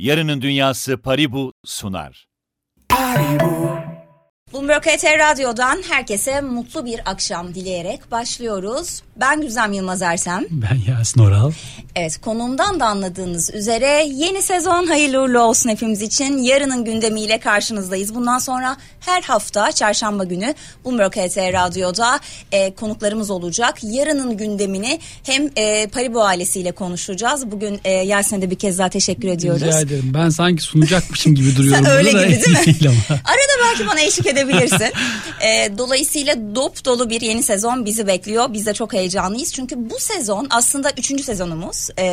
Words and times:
Yarının 0.00 0.42
Dünyası 0.42 0.98
Paribu 0.98 1.52
sunar. 1.64 2.28
Bloomberg 4.52 4.82
HT 4.86 5.04
Radyo'dan 5.04 5.82
herkese 5.88 6.40
mutlu 6.40 6.84
bir 6.86 7.00
akşam 7.10 7.54
dileyerek 7.54 8.10
başlıyoruz. 8.10 9.02
Ben 9.16 9.40
Güzem 9.40 9.72
Yılmaz 9.72 10.02
Ersem. 10.02 10.44
Ben 10.50 10.78
Yasin 10.88 11.20
Oral. 11.20 11.52
Evet 11.96 12.20
konumdan 12.20 12.80
da 12.80 12.86
anladığınız 12.86 13.54
üzere 13.54 14.04
yeni 14.14 14.42
sezon 14.42 14.86
hayırlı 14.86 15.22
uğurlu 15.22 15.40
olsun 15.40 15.70
hepimiz 15.70 16.02
için. 16.02 16.38
Yarının 16.38 16.84
gündemiyle 16.84 17.38
karşınızdayız. 17.40 18.14
Bundan 18.14 18.38
sonra 18.38 18.76
her 19.00 19.22
hafta 19.22 19.72
çarşamba 19.72 20.24
günü 20.24 20.54
Bloomberg 20.84 21.12
HT 21.12 21.36
Radyo'da 21.38 22.20
e, 22.52 22.74
konuklarımız 22.74 23.30
olacak. 23.30 23.78
Yarının 23.82 24.36
gündemini 24.36 24.98
hem 25.26 25.50
e, 25.56 25.86
Paribu 25.86 26.22
ailesiyle 26.24 26.72
konuşacağız. 26.72 27.50
Bugün 27.50 27.80
e, 27.84 27.90
Yasin'e 27.92 28.42
de 28.42 28.50
bir 28.50 28.58
kez 28.58 28.78
daha 28.78 28.88
teşekkür 28.88 29.28
ediyoruz. 29.28 29.62
Rica 29.62 29.80
ederim. 29.80 30.10
Ben 30.14 30.28
sanki 30.28 30.62
sunacakmışım 30.62 31.34
gibi 31.34 31.56
duruyorum. 31.56 31.84
Sen 31.84 31.96
öyle 31.96 32.10
gibi 32.10 32.44
değil 32.44 32.48
mi? 32.86 32.94
Arada 33.10 33.68
belki 33.70 33.86
bana 33.86 34.00
eşlik 34.00 34.26
edebilirsin. 34.26 34.39
E, 35.40 35.78
dolayısıyla 35.78 36.54
dop 36.54 36.84
dolu 36.84 37.10
bir 37.10 37.20
yeni 37.20 37.42
sezon 37.42 37.84
bizi 37.84 38.06
bekliyor. 38.06 38.52
Biz 38.52 38.66
de 38.66 38.74
çok 38.74 38.92
heyecanlıyız. 38.92 39.52
Çünkü 39.52 39.90
bu 39.90 39.98
sezon 39.98 40.46
aslında 40.50 40.90
üçüncü 40.90 41.22
sezonumuz 41.22 41.88
e, 41.98 42.04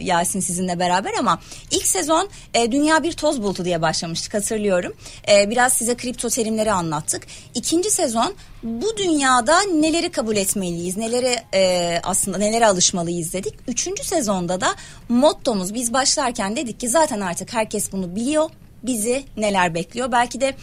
Yasin 0.00 0.40
sizinle 0.40 0.78
beraber 0.78 1.12
ama 1.18 1.40
ilk 1.70 1.86
sezon 1.86 2.28
e, 2.54 2.72
Dünya 2.72 3.02
bir 3.02 3.12
toz 3.12 3.42
bulutu 3.42 3.64
diye 3.64 3.82
başlamıştık 3.82 4.34
hatırlıyorum. 4.34 4.92
E, 5.28 5.50
biraz 5.50 5.72
size 5.72 5.96
kripto 5.96 6.28
terimleri 6.28 6.72
anlattık. 6.72 7.26
İkinci 7.54 7.90
sezon 7.90 8.34
bu 8.62 8.96
dünyada 8.96 9.60
neleri 9.60 10.10
kabul 10.10 10.36
etmeliyiz, 10.36 10.96
neleri 10.96 11.36
e, 11.54 12.00
aslında 12.02 12.38
nelere 12.38 12.66
alışmalıyız 12.66 13.32
dedik. 13.32 13.54
Üçüncü 13.68 14.04
sezonda 14.04 14.60
da 14.60 14.74
mottomuz 15.08 15.74
biz 15.74 15.92
başlarken 15.92 16.56
dedik 16.56 16.80
ki 16.80 16.88
zaten 16.88 17.20
artık 17.20 17.52
herkes 17.54 17.92
bunu 17.92 18.16
biliyor 18.16 18.50
bizi 18.82 19.24
neler 19.36 19.74
bekliyor. 19.74 20.12
Belki 20.12 20.40
de 20.40 20.54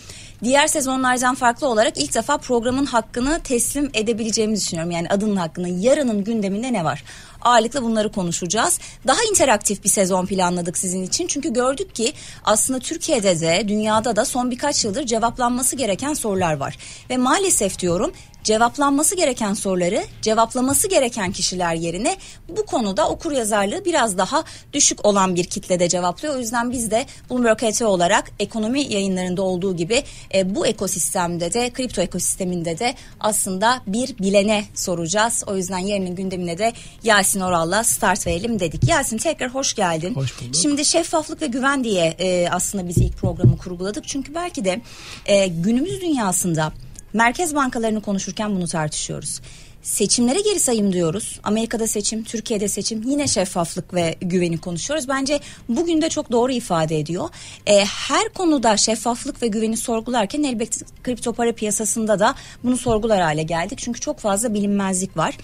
diğer 0.44 0.68
sezonlardan 0.68 1.36
farklı 1.36 1.68
olarak 1.68 1.98
ilk 1.98 2.16
defa 2.16 2.38
programın 2.38 2.86
hakkını 2.86 3.40
teslim 3.44 3.90
edebileceğimizi 3.94 4.66
düşünüyorum. 4.66 4.92
Yani 4.92 5.10
adının 5.10 5.36
hakkını 5.36 5.70
yarının 5.70 6.24
gündeminde 6.24 6.74
ne 6.74 6.84
var? 6.84 7.04
Ağırlıkla 7.42 7.84
bunları 7.84 8.12
konuşacağız. 8.12 8.80
Daha 9.08 9.24
interaktif 9.30 9.84
bir 9.84 9.90
sezon 9.90 10.26
planladık 10.26 10.78
sizin 10.78 11.04
için. 11.04 11.28
Çünkü 11.28 11.54
gördük 11.54 11.96
ki 11.96 12.14
aslında 12.46 12.80
Türkiye'de 12.80 13.40
de 13.40 13.68
dünyada 13.68 14.16
da 14.16 14.26
son 14.26 14.52
birkaç 14.52 14.86
yıldır 14.86 15.06
cevaplanması 15.06 15.76
gereken 15.76 16.14
sorular 16.14 16.54
var. 16.54 16.78
Ve 17.10 17.18
maalesef 17.18 17.80
diyorum 17.80 18.12
cevaplanması 18.44 19.16
gereken 19.16 19.54
soruları 19.54 20.04
cevaplaması 20.22 20.88
gereken 20.88 21.32
kişiler 21.32 21.74
yerine 21.74 22.18
bu 22.50 22.66
konuda 22.66 23.10
okur 23.10 23.32
yazarlığı 23.32 23.86
biraz 23.86 24.18
daha 24.18 24.44
düşük 24.74 25.06
olan 25.06 25.36
bir 25.36 25.44
kitlede 25.44 25.90
cevaplıyor. 25.90 26.36
O 26.36 26.40
yüzden 26.40 26.72
biz 26.72 26.92
de 26.92 27.06
Bloomberg 27.30 27.62
HT 27.62 27.82
olarak 27.82 28.32
ekonomi 28.40 28.82
yayınlarında 28.82 29.42
olduğu 29.42 29.76
gibi 29.76 30.04
e, 30.34 30.56
bu 30.56 30.68
ekosistemde 30.68 31.54
de 31.54 31.70
kripto 31.70 32.02
ekosisteminde 32.02 32.80
de 32.80 32.96
aslında 33.20 33.82
bir 33.88 34.18
bilene 34.18 34.66
soracağız. 34.76 35.44
O 35.48 35.58
yüzden 35.58 35.78
yarının 35.78 36.16
gündemine 36.16 36.58
de 36.58 36.74
Yasin 37.04 37.40
Oral'la 37.40 37.84
start 37.84 38.28
verelim 38.28 38.60
dedik. 38.60 38.90
Yasin 38.90 39.18
tekrar 39.18 39.54
hoş 39.54 39.74
geldin. 39.74 40.16
Hoş 40.16 40.42
bulduk. 40.42 40.56
Şimdi 40.56 40.86
şeffaflık 40.86 41.42
ve 41.42 41.48
güven 41.48 41.84
diye 41.84 42.06
e, 42.20 42.50
aslında 42.50 42.88
biz 42.88 42.98
ilk 42.98 43.18
programı 43.18 43.58
kurguladık. 43.58 44.08
Çünkü 44.08 44.36
belki 44.36 44.66
de 44.66 44.82
e, 45.26 45.48
günümüz 45.48 46.02
dünyasında 46.02 46.74
merkez 47.14 47.56
bankalarını 47.56 48.02
konuşurken 48.02 48.56
bunu 48.56 48.68
tartışıyoruz. 48.68 49.42
Seçimlere 49.82 50.42
geri 50.42 50.60
sayım 50.60 50.94
diyoruz. 50.94 51.40
Amerika'da 51.44 51.88
seçim, 51.88 52.24
Türkiye'de 52.24 52.68
seçim. 52.68 53.04
Yine 53.04 53.28
şeffaflık 53.28 53.94
ve 53.94 54.16
güveni 54.22 54.58
konuşuyoruz. 54.58 55.08
Bence 55.08 55.40
bugün 55.70 56.02
de 56.02 56.10
çok 56.10 56.32
doğru 56.32 56.52
ifade 56.52 57.00
ediyor. 57.00 57.30
E, 57.68 57.86
her 57.86 58.30
konuda 58.30 58.78
şeffaflık 58.78 59.42
ve 59.42 59.48
güveni 59.48 59.78
sorgularken 59.78 60.44
elbette 60.44 60.86
kripto 61.04 61.34
para 61.34 61.52
piyasasında 61.52 62.20
da 62.20 62.36
bunu 62.64 62.78
sorgular 62.78 63.22
hale 63.22 63.44
geldik. 63.44 63.80
Çünkü 63.80 64.00
çok 64.00 64.20
fazla 64.20 64.54
bilinmezlik 64.54 65.18
var. 65.18 65.38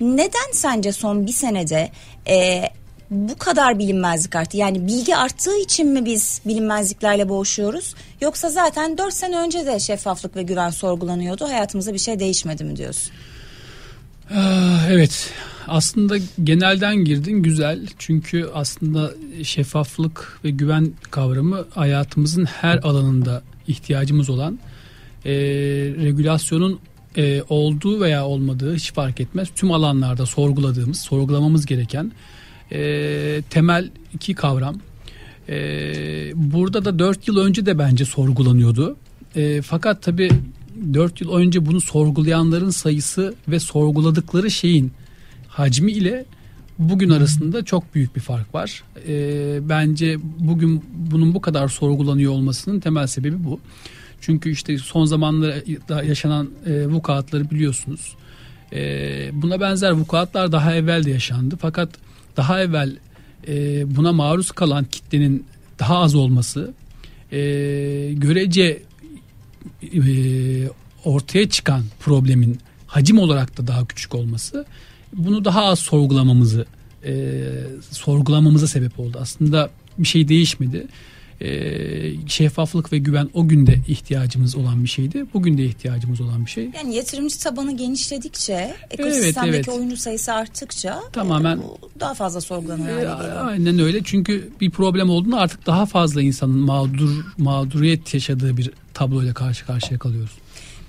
Neden 0.00 0.52
sence 0.52 0.92
son 0.92 1.26
bir 1.26 1.32
senede 1.32 1.90
e, 2.28 2.62
bu 3.10 3.38
kadar 3.38 3.78
bilinmezlik 3.78 4.36
arttı? 4.36 4.56
Yani 4.56 4.86
bilgi 4.86 5.16
arttığı 5.16 5.56
için 5.56 5.88
mi 5.88 6.04
biz 6.04 6.40
bilinmezliklerle 6.46 7.28
boğuşuyoruz? 7.28 7.94
Yoksa 8.20 8.48
zaten 8.48 8.98
4 8.98 9.14
sene 9.14 9.38
önce 9.38 9.66
de 9.66 9.80
şeffaflık 9.80 10.36
ve 10.36 10.42
güven 10.42 10.70
sorgulanıyordu. 10.70 11.44
Hayatımızda 11.44 11.92
bir 11.92 11.98
şey 11.98 12.18
değişmedi 12.18 12.64
mi 12.64 12.76
diyorsun? 12.76 13.12
Ah, 14.34 14.86
Evet. 14.90 15.32
Aslında 15.68 16.16
genelden 16.44 16.96
girdin 16.96 17.42
güzel. 17.42 17.86
Çünkü 17.98 18.48
aslında 18.54 19.10
şeffaflık 19.42 20.38
ve 20.44 20.50
güven 20.50 20.92
kavramı 21.10 21.64
hayatımızın 21.70 22.44
her 22.44 22.76
alanında 22.76 23.42
ihtiyacımız 23.68 24.30
olan 24.30 24.58
e, 25.24 25.32
regülasyonun 26.02 26.78
e, 27.16 27.42
olduğu 27.48 28.00
veya 28.00 28.26
olmadığı 28.26 28.74
hiç 28.74 28.92
fark 28.92 29.20
etmez 29.20 29.48
tüm 29.54 29.72
alanlarda 29.72 30.26
sorguladığımız 30.26 31.00
sorgulamamız 31.00 31.66
gereken 31.66 32.12
e, 32.72 33.42
temel 33.50 33.90
iki 34.14 34.34
kavram. 34.34 34.80
E, 35.48 35.54
burada 36.34 36.84
da 36.84 36.98
4 36.98 37.28
yıl 37.28 37.36
önce 37.36 37.66
de 37.66 37.78
bence 37.78 38.04
sorgulanıyordu. 38.04 38.96
E, 39.36 39.62
fakat 39.62 40.02
tabi 40.02 40.30
4 40.94 41.20
yıl 41.20 41.32
önce 41.32 41.66
bunu 41.66 41.80
sorgulayanların 41.80 42.70
sayısı 42.70 43.34
ve 43.48 43.60
sorguladıkları 43.60 44.50
şeyin 44.50 44.92
hacmi 45.48 45.92
ile 45.92 46.24
bugün 46.78 47.10
arasında 47.10 47.64
çok 47.64 47.94
büyük 47.94 48.16
bir 48.16 48.20
fark 48.20 48.54
var. 48.54 48.82
Ee, 49.08 49.58
bence 49.68 50.16
bugün 50.38 50.84
bunun 50.94 51.34
bu 51.34 51.40
kadar 51.40 51.68
sorgulanıyor 51.68 52.32
olmasının 52.32 52.80
temel 52.80 53.06
sebebi 53.06 53.44
bu. 53.44 53.60
Çünkü 54.20 54.50
işte 54.50 54.78
son 54.78 55.04
zamanlarda 55.04 56.02
yaşanan 56.02 56.50
e, 56.66 56.86
vukuatları 56.86 57.50
biliyorsunuz. 57.50 58.16
Ee, 58.72 59.30
buna 59.32 59.60
benzer 59.60 59.90
vukuatlar 59.90 60.52
daha 60.52 60.74
evvel 60.74 61.04
de 61.04 61.10
yaşandı. 61.10 61.56
Fakat 61.60 61.88
daha 62.36 62.62
evvel 62.62 62.96
e, 63.48 63.84
buna 63.96 64.12
maruz 64.12 64.50
kalan 64.50 64.84
kitlenin 64.84 65.46
daha 65.78 65.98
az 65.98 66.14
olması 66.14 66.74
e, 67.32 67.38
görece 68.12 68.82
e, 69.82 70.02
ortaya 71.04 71.48
çıkan 71.48 71.82
problemin 72.00 72.58
hacim 72.86 73.18
olarak 73.18 73.58
da 73.58 73.66
daha 73.66 73.86
küçük 73.86 74.14
olması 74.14 74.66
bunu 75.16 75.44
daha 75.44 75.64
az 75.64 75.78
sorgulamamızı 75.78 76.66
e, 77.04 77.42
sorgulamamıza 77.90 78.66
sebep 78.66 79.00
oldu. 79.00 79.18
Aslında 79.20 79.70
bir 79.98 80.08
şey 80.08 80.28
değişmedi. 80.28 80.86
E, 81.40 82.28
şeffaflık 82.28 82.92
ve 82.92 82.98
güven 82.98 83.28
o 83.34 83.48
günde 83.48 83.78
ihtiyacımız 83.88 84.56
olan 84.56 84.84
bir 84.84 84.88
şeydi. 84.88 85.26
Bugün 85.34 85.58
de 85.58 85.64
ihtiyacımız 85.64 86.20
olan 86.20 86.46
bir 86.46 86.50
şey. 86.50 86.70
Yani 86.74 86.94
yatırımcı 86.94 87.38
tabanı 87.38 87.76
genişledikçe, 87.76 88.74
ekosistemdeki 88.90 89.56
evet. 89.56 89.68
oyuncu 89.68 89.96
sayısı 89.96 90.32
arttıkça 90.32 91.02
Tamamen- 91.12 91.58
e, 91.58 92.00
daha 92.00 92.14
fazla 92.14 92.40
sorgulanır 92.40 92.84
hale 92.84 92.94
E, 92.94 92.96
geliyor. 92.96 93.46
Aynen 93.46 93.78
öyle. 93.78 94.00
Çünkü 94.04 94.48
bir 94.60 94.70
problem 94.70 95.10
olduğunda 95.10 95.38
artık 95.38 95.66
daha 95.66 95.86
fazla 95.86 96.22
insanın 96.22 96.58
mağdur 96.58 97.24
mağduriyet 97.38 98.14
yaşadığı 98.14 98.56
bir 98.56 98.70
tabloyla 98.94 99.34
karşı 99.34 99.66
karşıya 99.66 99.98
kalıyoruz. 99.98 100.38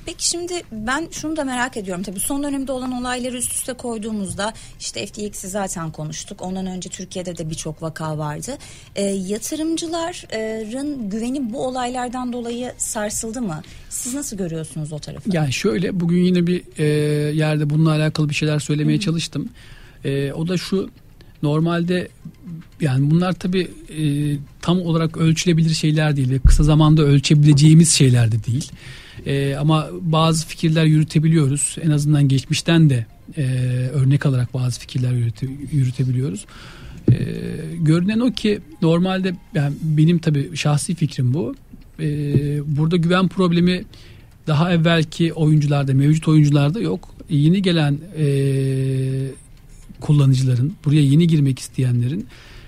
Peki 0.05 0.29
şimdi 0.29 0.53
ben 0.71 1.07
şunu 1.11 1.37
da 1.37 1.43
merak 1.43 1.77
ediyorum. 1.77 2.03
Tabii 2.03 2.19
son 2.19 2.43
dönemde 2.43 2.71
olan 2.71 2.91
olayları 2.91 3.37
üst 3.37 3.51
üste 3.51 3.73
koyduğumuzda 3.73 4.53
işte 4.79 5.05
FTX'i 5.05 5.47
zaten 5.47 5.91
konuştuk. 5.91 6.41
Ondan 6.41 6.65
önce 6.65 6.89
Türkiye'de 6.89 7.37
de 7.37 7.49
birçok 7.49 7.81
vaka 7.81 8.17
vardı. 8.17 8.57
E, 8.95 9.03
yatırımcıların 9.03 11.09
güveni 11.09 11.53
bu 11.53 11.67
olaylardan 11.67 12.33
dolayı 12.33 12.73
sarsıldı 12.77 13.41
mı? 13.41 13.61
Siz 13.89 14.13
nasıl 14.13 14.37
görüyorsunuz 14.37 14.93
o 14.93 14.99
tarafı? 14.99 15.29
Yani 15.33 15.53
şöyle 15.53 15.99
bugün 15.99 16.23
yine 16.23 16.47
bir 16.47 16.63
e, 16.77 16.83
yerde 17.33 17.69
bununla 17.69 17.91
alakalı 17.91 18.29
bir 18.29 18.35
şeyler 18.35 18.59
söylemeye 18.59 18.99
çalıştım. 18.99 19.49
E, 20.05 20.33
o 20.33 20.47
da 20.47 20.57
şu 20.57 20.89
normalde 21.43 22.07
yani 22.81 23.11
bunlar 23.11 23.33
tabi 23.33 23.67
tam 24.61 24.81
olarak 24.81 25.17
ölçülebilir 25.17 25.73
şeyler 25.73 26.15
değil 26.15 26.29
ve 26.29 26.39
kısa 26.39 26.63
zamanda 26.63 27.01
ölçebileceğimiz 27.01 27.91
şeyler 27.91 28.31
de 28.31 28.43
değil. 28.43 28.71
E, 29.25 29.55
ama 29.55 29.87
bazı 30.01 30.47
fikirler 30.47 30.85
yürütebiliyoruz. 30.85 31.77
En 31.81 31.89
azından 31.89 32.27
geçmişten 32.27 32.89
de 32.89 33.05
e, 33.37 33.43
örnek 33.93 34.25
alarak 34.25 34.53
bazı 34.53 34.79
fikirler 34.79 35.11
yürüte, 35.11 35.47
yürütebiliyoruz. 35.71 36.45
E, 37.11 37.15
görünen 37.79 38.19
o 38.19 38.31
ki 38.31 38.59
normalde 38.81 39.35
yani 39.55 39.73
benim 39.81 40.19
tabi 40.19 40.57
şahsi 40.57 40.95
fikrim 40.95 41.33
bu. 41.33 41.55
E, 41.99 42.07
burada 42.77 42.97
güven 42.97 43.27
problemi 43.27 43.83
daha 44.47 44.73
evvelki 44.73 45.33
oyuncularda 45.33 45.93
mevcut 45.93 46.27
oyuncularda 46.27 46.79
yok. 46.79 47.09
Yeni 47.29 47.61
gelen 47.61 47.97
e, 48.17 48.25
kullanıcıların 50.03 50.73
buraya 50.85 51.01
yeni 51.01 51.27
girmek 51.27 51.59
isteyenlerin 51.59 52.27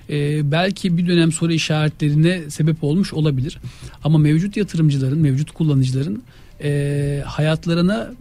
e, 0.10 0.52
belki 0.52 0.98
bir 0.98 1.08
dönem 1.08 1.32
soru 1.32 1.54
işaretlerine 1.54 2.50
sebep 2.50 2.84
olmuş 2.84 3.14
olabilir. 3.14 3.58
Ama 4.04 4.18
mevcut 4.18 4.58
yatırımcıların, 4.58 5.20
mevcut 5.20 5.52
kullanıcıların 5.52 6.24
e, 6.64 7.24
hayatlarına 7.26 8.12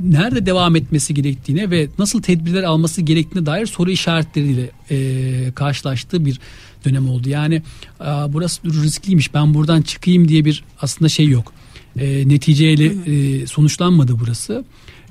nerede 0.00 0.46
devam 0.46 0.76
etmesi 0.76 1.14
gerektiğine 1.14 1.70
ve 1.70 1.88
nasıl 1.98 2.22
tedbirler 2.22 2.62
alması 2.62 3.02
gerektiğine 3.02 3.46
dair 3.46 3.66
soru 3.66 3.90
işaretleriyle 3.90 4.70
e, 4.90 5.52
karşılaştığı 5.54 6.24
bir 6.24 6.40
dönem 6.84 7.08
oldu. 7.08 7.28
Yani 7.28 7.62
a, 8.00 8.32
burası 8.32 8.64
riskliymiş 8.64 9.34
ben 9.34 9.54
buradan 9.54 9.82
çıkayım 9.82 10.28
diye 10.28 10.44
bir 10.44 10.64
aslında 10.80 11.08
şey 11.08 11.28
yok. 11.28 11.52
E, 11.98 12.28
neticeyle 12.28 12.86
e, 13.06 13.46
sonuçlanmadı 13.46 14.20
burası. 14.20 14.64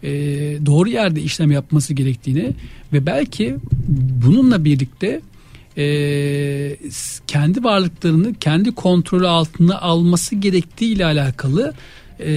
E, 0.04 0.10
doğru 0.66 0.90
yerde 0.90 1.22
işlem 1.22 1.52
yapması 1.52 1.94
gerektiğini 1.94 2.52
ve 2.94 3.06
belki 3.06 3.56
bununla 4.26 4.66
birlikte 4.66 5.22
e, 5.78 5.86
kendi 7.28 7.64
varlıklarını 7.64 8.34
kendi 8.34 8.72
kontrolü 8.72 9.28
altına 9.28 9.80
alması 9.80 10.36
gerektiği 10.36 10.94
ile 10.94 11.06
alakalı 11.06 11.74
e, 12.20 12.32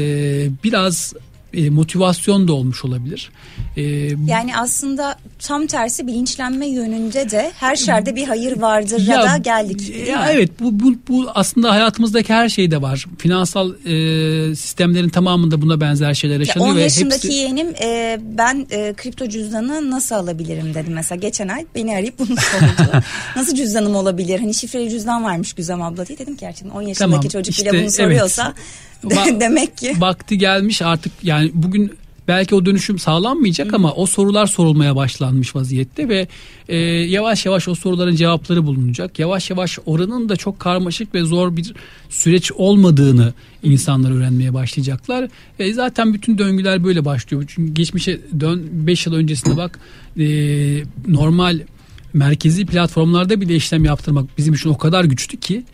biraz 0.64 1.14
e, 1.54 1.70
motivasyon 1.70 2.48
da 2.48 2.52
olmuş 2.52 2.84
olabilir. 2.84 3.30
E, 3.76 3.82
yani 4.26 4.56
aslında 4.56 5.18
tam 5.38 5.66
tersi 5.66 6.06
bilinçlenme 6.06 6.66
yönünde 6.66 7.30
de 7.30 7.52
her 7.60 7.76
şerde 7.76 8.16
bir 8.16 8.24
hayır 8.24 8.60
vardır 8.60 9.00
ya, 9.06 9.22
da 9.22 9.36
geldik. 9.36 10.08
Ya 10.08 10.20
mi? 10.20 10.26
evet 10.30 10.50
bu, 10.60 10.80
bu 10.80 10.94
bu 11.08 11.30
aslında 11.34 11.70
hayatımızdaki 11.70 12.32
her 12.32 12.48
şeyde 12.48 12.82
var. 12.82 13.06
Finansal 13.18 13.70
e, 13.70 14.54
sistemlerin 14.54 15.08
tamamında 15.08 15.62
buna 15.62 15.80
benzer 15.80 16.14
şeyler 16.14 16.40
yaşanıyor. 16.40 16.66
Ya 16.66 16.72
10 16.72 16.76
ve 16.76 16.82
yaşındaki 16.82 17.14
hepsi... 17.14 17.32
yeğenim 17.32 17.68
e, 17.82 18.18
ben 18.22 18.66
e, 18.70 18.94
kripto 18.96 19.28
cüzdanı 19.28 19.90
nasıl 19.90 20.14
alabilirim 20.14 20.74
dedi 20.74 20.90
mesela 20.90 21.18
geçen 21.18 21.48
ay 21.48 21.66
beni 21.74 21.92
arayıp 21.92 22.18
bunu 22.18 22.26
sordu. 22.26 23.02
nasıl 23.36 23.54
cüzdanım 23.54 23.96
olabilir? 23.96 24.40
Hani 24.40 24.54
şifreli 24.54 24.90
cüzdan 24.90 25.24
varmış 25.24 25.52
Güzem 25.52 25.82
abla 25.82 26.06
diye 26.06 26.18
dedim 26.18 26.34
ki 26.34 26.40
gerçekten 26.40 26.70
10 26.70 26.82
yaşındaki 26.82 26.98
tamam, 26.98 27.28
çocuk 27.28 27.54
işte, 27.54 27.72
bile 27.72 27.82
bunu 27.82 27.90
soruyorsa 27.90 28.44
evet. 28.46 28.56
demek 29.40 29.76
ki. 29.76 29.94
Vakti 29.98 30.38
gelmiş 30.38 30.82
artık 30.82 31.12
yani 31.22 31.50
bugün 31.54 31.92
belki 32.28 32.54
o 32.54 32.66
dönüşüm 32.66 32.98
sağlanmayacak 32.98 33.72
Hı. 33.72 33.76
ama 33.76 33.92
o 33.92 34.06
sorular 34.06 34.46
sorulmaya 34.46 34.96
başlanmış 34.96 35.56
vaziyette 35.56 36.08
ve 36.08 36.28
e, 36.68 36.76
yavaş 36.76 37.46
yavaş 37.46 37.68
o 37.68 37.74
soruların 37.74 38.16
cevapları 38.16 38.66
bulunacak. 38.66 39.18
Yavaş 39.18 39.50
yavaş 39.50 39.78
oranın 39.86 40.28
da 40.28 40.36
çok 40.36 40.60
karmaşık 40.60 41.14
ve 41.14 41.22
zor 41.24 41.56
bir 41.56 41.74
süreç 42.08 42.52
olmadığını 42.52 43.32
insanlar 43.62 44.10
öğrenmeye 44.10 44.54
başlayacaklar. 44.54 45.28
E, 45.58 45.72
zaten 45.72 46.14
bütün 46.14 46.38
döngüler 46.38 46.84
böyle 46.84 47.04
başlıyor. 47.04 47.44
Çünkü 47.46 47.74
geçmişe 47.74 48.20
dön 48.40 48.68
5 48.72 49.06
yıl 49.06 49.14
öncesine 49.14 49.56
bak 49.56 49.78
e, 50.18 50.26
normal 51.08 51.60
merkezi 52.12 52.66
platformlarda 52.66 53.40
bile 53.40 53.56
işlem 53.56 53.84
yaptırmak 53.84 54.38
bizim 54.38 54.54
için 54.54 54.70
o 54.70 54.78
kadar 54.78 55.04
güçlü 55.04 55.40
ki 55.40 55.64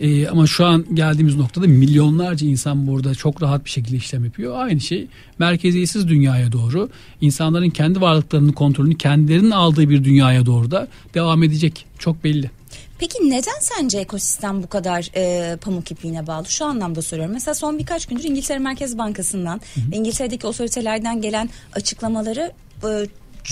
ee, 0.00 0.28
ama 0.28 0.46
şu 0.46 0.66
an 0.66 0.84
geldiğimiz 0.94 1.36
noktada 1.36 1.66
milyonlarca 1.66 2.46
insan 2.46 2.86
burada 2.86 3.14
çok 3.14 3.42
rahat 3.42 3.64
bir 3.64 3.70
şekilde 3.70 3.96
işlem 3.96 4.24
yapıyor. 4.24 4.54
Aynı 4.58 4.80
şey 4.80 5.06
merkeziyetsiz 5.38 6.08
dünyaya 6.08 6.52
doğru 6.52 6.88
insanların 7.20 7.70
kendi 7.70 8.00
varlıklarının 8.00 8.52
kontrolünü 8.52 8.98
kendilerinin 8.98 9.50
aldığı 9.50 9.88
bir 9.90 10.04
dünyaya 10.04 10.46
doğru 10.46 10.70
da 10.70 10.88
devam 11.14 11.42
edecek. 11.42 11.86
Çok 11.98 12.24
belli. 12.24 12.50
Peki 12.98 13.30
neden 13.30 13.60
sence 13.60 13.98
ekosistem 13.98 14.62
bu 14.62 14.66
kadar 14.66 15.10
e, 15.16 15.56
pamuk 15.56 15.90
ipliğine 15.90 16.26
bağlı? 16.26 16.46
Şu 16.46 16.64
anlamda 16.64 17.02
soruyorum. 17.02 17.32
Mesela 17.32 17.54
son 17.54 17.78
birkaç 17.78 18.06
gündür 18.06 18.24
İngiltere 18.24 18.58
Merkez 18.58 18.98
Bankası'ndan 18.98 19.60
hı 19.74 19.80
hı. 19.80 19.94
İngiltere'deki 19.94 20.46
otoritelerden 20.46 21.20
gelen 21.20 21.50
açıklamaları 21.72 22.52
e, 22.84 23.06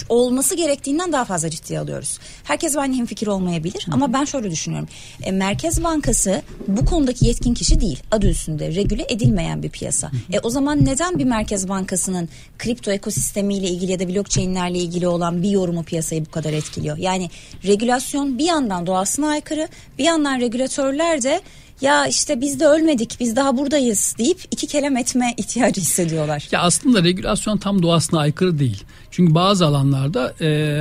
olması 0.09 0.55
gerektiğinden 0.55 1.13
daha 1.13 1.25
fazla 1.25 1.51
ciddiye 1.51 1.81
alıyoruz. 1.81 2.19
Herkes 2.45 2.77
aynı 2.77 2.97
hemfikir 2.97 3.27
olmayabilir 3.27 3.87
Hı. 3.87 3.93
ama 3.95 4.13
ben 4.13 4.25
şöyle 4.25 4.51
düşünüyorum. 4.51 4.89
E, 5.23 5.33
Merkez 5.33 5.85
Bankası 5.85 6.43
bu 6.69 6.85
konudaki 6.85 7.27
yetkin 7.27 7.55
kişi 7.55 7.81
değil. 7.81 8.03
Adı 8.11 8.29
üstünde 8.29 8.75
regüle 8.75 9.07
edilmeyen 9.09 9.63
bir 9.63 9.71
piyasa. 9.71 10.13
Hı. 10.13 10.17
E, 10.33 10.41
o 10.41 10.51
zaman 10.51 10.85
neden 10.85 11.19
bir 11.19 11.25
Merkez 11.25 11.69
Bankası'nın 11.69 12.29
kripto 12.59 12.91
ekosistemiyle 12.91 13.69
ilgili 13.69 13.93
ya 13.93 14.01
da 14.01 14.09
blockchain'lerle 14.09 14.79
ilgili 14.79 15.09
olan 15.09 15.43
bir 15.43 15.51
yorumu 15.51 15.85
piyasayı 15.85 16.27
bu 16.27 16.31
kadar 16.31 16.53
etkiliyor? 16.53 16.97
Yani 16.97 17.31
regülasyon 17.65 18.39
bir 18.39 18.45
yandan 18.45 18.87
doğasına 18.87 19.29
aykırı, 19.29 19.69
bir 19.99 20.05
yandan 20.05 20.41
regülatörler 20.41 21.23
de 21.23 21.41
ya 21.81 22.06
işte 22.06 22.40
biz 22.40 22.61
de 22.61 22.67
ölmedik 22.67 23.17
biz 23.20 23.37
daha 23.37 23.56
buradayız 23.56 24.14
deyip 24.19 24.40
iki 24.50 24.67
kelam 24.67 24.96
etme 24.96 25.34
ihtiyacı 25.37 25.81
hissediyorlar. 25.81 26.49
Ya 26.52 26.61
aslında 26.61 27.05
regülasyon 27.05 27.58
tam 27.58 27.82
doğasına 27.82 28.20
aykırı 28.20 28.58
değil. 28.58 28.84
Çünkü 29.11 29.34
bazı 29.34 29.67
alanlarda 29.67 30.34
e, 30.40 30.81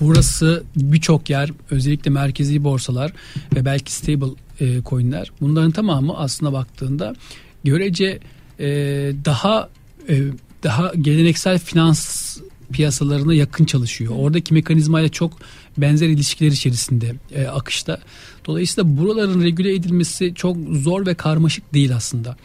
burası 0.00 0.62
birçok 0.76 1.30
yer 1.30 1.50
özellikle 1.70 2.10
merkezi 2.10 2.64
borsalar 2.64 3.12
ve 3.54 3.64
belki 3.64 3.92
stable 3.92 4.34
e, 4.60 4.82
coinler 4.82 5.32
bunların 5.40 5.70
tamamı 5.70 6.18
aslında 6.18 6.52
baktığında 6.52 7.14
görece 7.64 8.18
e, 8.60 8.66
daha 9.24 9.68
e, 10.08 10.20
daha 10.62 10.92
geleneksel 11.00 11.58
finans 11.58 12.36
piyasalarına 12.72 13.34
yakın 13.34 13.64
çalışıyor. 13.64 14.14
Oradaki 14.16 14.54
mekanizmayla 14.54 15.08
çok 15.08 15.32
benzer 15.78 16.08
ilişkiler 16.08 16.50
içerisinde 16.50 17.14
e, 17.34 17.46
akışta. 17.46 17.98
Dolayısıyla 18.46 18.98
buraların 18.98 19.42
regüle 19.42 19.74
edilmesi 19.74 20.34
çok 20.34 20.56
zor 20.70 21.06
ve 21.06 21.14
karmaşık 21.14 21.74
değil 21.74 21.96
aslında. 21.96 22.36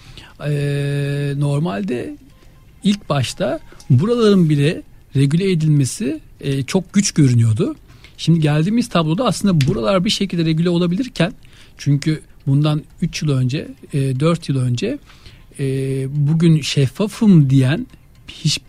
E, 0.47 0.53
normalde 1.37 2.17
ilk 2.83 3.09
başta 3.09 3.59
buraların 3.89 4.49
bile 4.49 4.81
regüle 5.15 5.51
edilmesi 5.51 6.19
e, 6.41 6.63
çok 6.63 6.93
güç 6.93 7.11
görünüyordu. 7.11 7.75
Şimdi 8.17 8.39
geldiğimiz 8.39 8.89
tabloda 8.89 9.25
aslında 9.25 9.67
buralar 9.67 10.05
bir 10.05 10.09
şekilde 10.09 10.45
regüle 10.45 10.69
olabilirken 10.69 11.33
çünkü 11.77 12.21
bundan 12.47 12.83
3 13.01 13.21
yıl 13.21 13.29
önce, 13.29 13.67
e, 13.93 14.19
4 14.19 14.49
yıl 14.49 14.57
önce 14.57 14.97
e, 15.59 15.65
bugün 16.09 16.61
şeffafım 16.61 17.49
diyen 17.49 17.87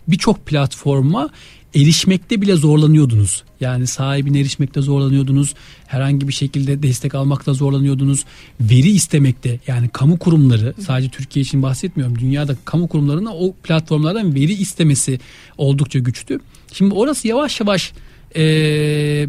birçok 0.07 0.45
platforma 0.45 1.29
erişmekte 1.75 2.41
bile 2.41 2.55
zorlanıyordunuz. 2.55 3.43
Yani 3.59 3.87
sahibine 3.87 4.39
erişmekte 4.39 4.81
zorlanıyordunuz. 4.81 5.53
Herhangi 5.87 6.27
bir 6.27 6.33
şekilde 6.33 6.83
destek 6.83 7.15
almakta 7.15 7.53
zorlanıyordunuz. 7.53 8.25
Veri 8.61 8.89
istemekte 8.89 9.59
yani 9.67 9.89
kamu 9.89 10.19
kurumları 10.19 10.73
sadece 10.85 11.09
Türkiye 11.09 11.43
için 11.43 11.63
bahsetmiyorum. 11.63 12.19
Dünyada 12.19 12.55
kamu 12.65 12.87
kurumlarına 12.87 13.35
o 13.35 13.53
platformlardan 13.63 14.35
veri 14.35 14.53
istemesi 14.53 15.19
oldukça 15.57 15.99
güçtü. 15.99 16.39
Şimdi 16.73 16.93
orası 16.93 17.27
yavaş 17.27 17.59
yavaş 17.59 17.93
e, 18.35 19.27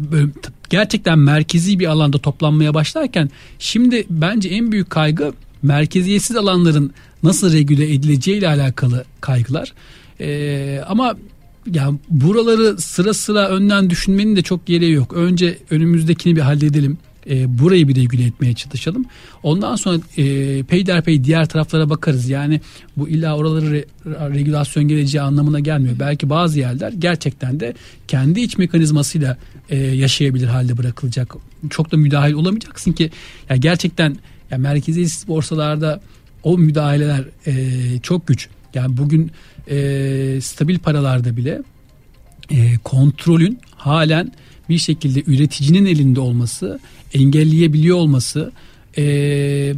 gerçekten 0.69 1.19
merkezi 1.19 1.79
bir 1.79 1.87
alanda 1.87 2.17
toplanmaya 2.17 2.73
başlarken 2.73 3.29
şimdi 3.59 4.05
bence 4.09 4.49
en 4.49 4.71
büyük 4.71 4.89
kaygı 4.89 5.33
merkeziyetsiz 5.63 6.35
alanların 6.35 6.93
nasıl 7.23 7.53
regüle 7.53 7.93
edileceği 7.93 8.37
ile 8.37 8.47
alakalı 8.47 9.05
kaygılar. 9.21 9.73
E, 10.19 10.81
ama 10.87 11.15
yani 11.73 11.99
buraları 12.09 12.77
sıra 12.77 13.13
sıra 13.13 13.49
önden 13.49 13.89
düşünmenin 13.89 14.35
de 14.35 14.41
çok 14.41 14.65
gereği 14.65 14.91
yok. 14.91 15.13
Önce 15.13 15.57
önümüzdekini 15.69 16.35
bir 16.35 16.41
halledelim. 16.41 16.97
E, 17.29 17.59
burayı 17.59 17.87
bir 17.87 17.95
regüle 17.95 18.25
etmeye 18.25 18.53
çalışalım. 18.53 19.05
Ondan 19.43 19.75
sonra 19.75 19.99
e, 20.17 20.63
peyderpey 20.63 21.23
diğer 21.23 21.49
taraflara 21.49 21.89
bakarız. 21.89 22.29
Yani 22.29 22.61
bu 22.97 23.09
illa 23.09 23.37
oraları 23.37 23.71
re, 23.71 23.85
regülasyon 24.05 24.87
geleceği 24.87 25.21
anlamına 25.21 25.59
gelmiyor. 25.59 25.95
Belki 25.99 26.29
bazı 26.29 26.59
yerler 26.59 26.93
gerçekten 26.99 27.59
de 27.59 27.73
kendi 28.07 28.41
iç 28.41 28.57
mekanizmasıyla 28.57 29.37
e, 29.69 29.77
yaşayabilir 29.77 30.47
halde 30.47 30.77
bırakılacak. 30.77 31.35
Çok 31.69 31.91
da 31.91 31.97
müdahil 31.97 32.33
olamayacaksın 32.33 32.91
ki 32.91 33.11
ya 33.49 33.55
gerçekten 33.55 34.17
ya 34.51 34.57
merkezi 34.57 35.27
borsalarda 35.27 36.01
o 36.43 36.57
müdahaleler 36.57 37.25
e, 37.47 37.53
çok 37.99 38.27
güç. 38.27 38.49
Yani 38.73 38.97
bugün 38.97 39.31
e, 39.67 40.41
stabil 40.41 40.79
paralarda 40.79 41.37
bile 41.37 41.61
e, 42.49 42.77
kontrolün 42.83 43.59
halen 43.75 44.31
bir 44.69 44.77
şekilde 44.77 45.23
üreticinin 45.27 45.85
elinde 45.85 46.19
olması, 46.19 46.79
engelleyebiliyor 47.13 47.97
olması, 47.97 48.51
e, 48.97 49.03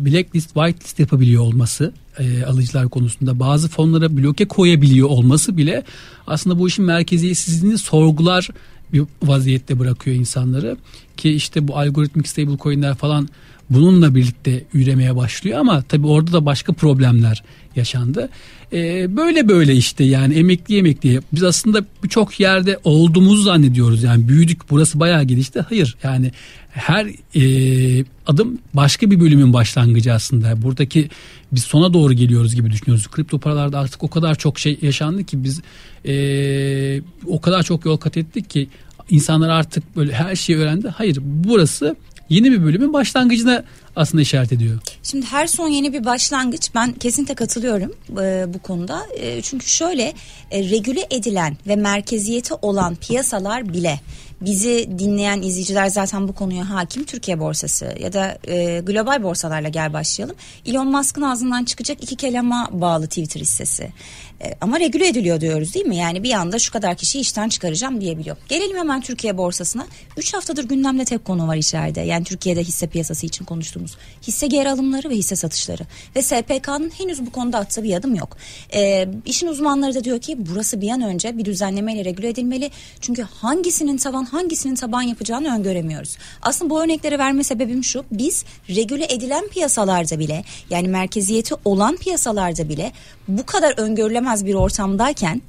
blacklist, 0.05 0.53
whitelist 0.53 0.99
yapabiliyor 0.99 1.43
olması 1.43 1.93
e, 2.19 2.43
alıcılar 2.43 2.89
konusunda 2.89 3.39
bazı 3.39 3.69
fonlara 3.69 4.17
bloke 4.17 4.45
koyabiliyor 4.45 5.09
olması 5.09 5.57
bile 5.57 5.83
aslında 6.27 6.59
bu 6.59 6.67
işin 6.67 6.85
merkeziyetsizliğini 6.85 7.77
sorgular 7.77 8.49
bir 8.93 9.03
vaziyette 9.23 9.79
bırakıyor 9.79 10.15
insanları 10.15 10.77
ki 11.17 11.29
işte 11.31 11.67
bu 11.67 11.77
algoritmik 11.77 12.27
stable 12.27 12.57
coin'ler 12.57 12.95
falan 12.95 13.29
bununla 13.69 14.15
birlikte 14.15 14.63
üremeye 14.73 15.15
başlıyor 15.15 15.59
ama 15.59 15.81
tabii 15.81 16.07
orada 16.07 16.33
da 16.33 16.45
başka 16.45 16.73
problemler 16.73 17.43
yaşandı. 17.75 18.29
Ee, 18.73 19.17
böyle 19.17 19.49
böyle 19.49 19.75
işte 19.75 20.03
yani 20.03 20.33
emekli 20.33 20.77
emekli 20.77 21.21
biz 21.33 21.43
aslında 21.43 21.85
birçok 22.03 22.39
yerde 22.39 22.79
olduğumuzu 22.83 23.41
zannediyoruz 23.41 24.03
yani 24.03 24.27
büyüdük 24.27 24.69
burası 24.69 24.99
bayağı 24.99 25.23
gelişti. 25.23 25.65
Hayır 25.69 25.95
yani 26.03 26.31
her 26.69 27.07
e, 27.35 28.05
adım 28.27 28.57
başka 28.73 29.11
bir 29.11 29.19
bölümün 29.19 29.53
başlangıcı 29.53 30.13
aslında. 30.13 30.61
Buradaki 30.61 31.09
biz 31.51 31.63
sona 31.63 31.93
doğru 31.93 32.13
geliyoruz 32.13 32.55
gibi 32.55 32.71
düşünüyoruz. 32.71 33.07
Kripto 33.07 33.39
paralarda 33.39 33.79
artık 33.79 34.03
o 34.03 34.09
kadar 34.09 34.35
çok 34.35 34.59
şey 34.59 34.77
yaşandı 34.81 35.23
ki 35.23 35.43
biz 35.43 35.61
e, 36.05 37.01
o 37.27 37.41
kadar 37.41 37.63
çok 37.63 37.85
yol 37.85 37.97
kat 37.97 38.17
ettik 38.17 38.49
ki 38.49 38.67
insanlar 39.09 39.49
artık 39.49 39.95
böyle 39.95 40.13
her 40.13 40.35
şeyi 40.35 40.59
öğrendi. 40.59 40.87
Hayır 40.87 41.17
burası 41.21 41.95
yeni 42.29 42.51
bir 42.51 42.63
bölümün 42.63 42.93
başlangıcına 42.93 43.63
aslında 43.95 44.21
işaret 44.21 44.51
ediyor. 44.51 44.79
Şimdi 45.03 45.25
her 45.25 45.47
son 45.47 45.67
yeni 45.67 45.93
bir 45.93 46.05
başlangıç 46.05 46.69
ben 46.75 46.91
kesinlikle 46.93 47.35
katılıyorum 47.35 47.93
e, 48.21 48.53
bu 48.53 48.59
konuda. 48.59 49.05
E, 49.17 49.41
çünkü 49.41 49.67
şöyle 49.67 50.13
e, 50.51 50.69
regüle 50.69 51.07
edilen 51.09 51.57
ve 51.67 51.75
merkeziyeti 51.75 52.53
olan 52.53 52.95
piyasalar 52.95 53.73
bile 53.73 53.99
bizi 54.45 54.89
dinleyen 54.99 55.41
izleyiciler 55.41 55.87
zaten 55.87 56.27
bu 56.27 56.33
konuya 56.33 56.69
hakim. 56.69 57.03
Türkiye 57.03 57.39
borsası 57.39 57.95
ya 57.99 58.13
da 58.13 58.37
e, 58.47 58.79
global 58.79 59.23
borsalarla 59.23 59.69
gel 59.69 59.93
başlayalım. 59.93 60.35
Elon 60.65 60.87
Musk'ın 60.87 61.21
ağzından 61.21 61.63
çıkacak 61.63 62.03
iki 62.03 62.15
kelime 62.15 62.55
bağlı 62.71 63.07
Twitter 63.07 63.41
hissesi. 63.41 63.93
E, 64.41 64.55
ama 64.61 64.79
regüle 64.79 65.07
ediliyor 65.07 65.41
diyoruz 65.41 65.73
değil 65.73 65.85
mi? 65.85 65.97
Yani 65.97 66.23
bir 66.23 66.31
anda 66.33 66.59
şu 66.59 66.71
kadar 66.71 66.95
kişiyi 66.95 67.19
işten 67.19 67.49
çıkaracağım 67.49 68.01
diyebiliyor. 68.01 68.37
Gelelim 68.49 68.77
hemen 68.77 69.01
Türkiye 69.01 69.37
borsasına. 69.37 69.87
3 70.17 70.33
haftadır 70.33 70.63
gündemde 70.63 71.05
tek 71.05 71.25
konu 71.25 71.47
var 71.47 71.55
içeride. 71.55 72.01
Yani 72.01 72.23
Türkiye'de 72.23 72.63
hisse 72.63 72.87
piyasası 72.87 73.25
için 73.25 73.45
konuştuğumuz. 73.45 73.82
Hisse 74.27 74.47
geri 74.47 74.69
alımları 74.69 75.09
ve 75.09 75.15
hisse 75.15 75.35
satışları. 75.35 75.83
Ve 76.15 76.21
SPK'nın 76.21 76.89
henüz 76.89 77.25
bu 77.25 77.31
konuda 77.31 77.57
attığı 77.57 77.83
bir 77.83 77.95
adım 77.95 78.15
yok. 78.15 78.37
E, 78.73 79.07
işin 79.25 79.47
uzmanları 79.47 79.95
da 79.95 80.03
diyor 80.03 80.21
ki 80.21 80.35
burası 80.37 80.81
bir 80.81 80.89
an 80.89 81.01
önce 81.01 81.37
bir 81.37 81.45
düzenlemeyle 81.45 82.05
regüle 82.05 82.29
edilmeli. 82.29 82.71
Çünkü 83.01 83.21
hangisinin 83.21 83.97
tavan 83.97 84.25
hangisinin 84.25 84.75
taban 84.75 85.01
yapacağını 85.01 85.55
öngöremiyoruz. 85.55 86.17
Aslında 86.41 86.69
bu 86.69 86.83
örnekleri 86.83 87.19
verme 87.19 87.43
sebebim 87.43 87.83
şu. 87.83 88.05
Biz 88.11 88.45
regüle 88.69 89.05
edilen 89.09 89.47
piyasalarda 89.47 90.19
bile 90.19 90.43
yani 90.69 90.87
merkeziyeti 90.87 91.55
olan 91.65 91.97
piyasalarda 91.97 92.69
bile 92.69 92.91
bu 93.27 93.45
kadar 93.45 93.79
öngörülemez 93.79 94.45
bir 94.45 94.53
ortamdayken 94.53 95.41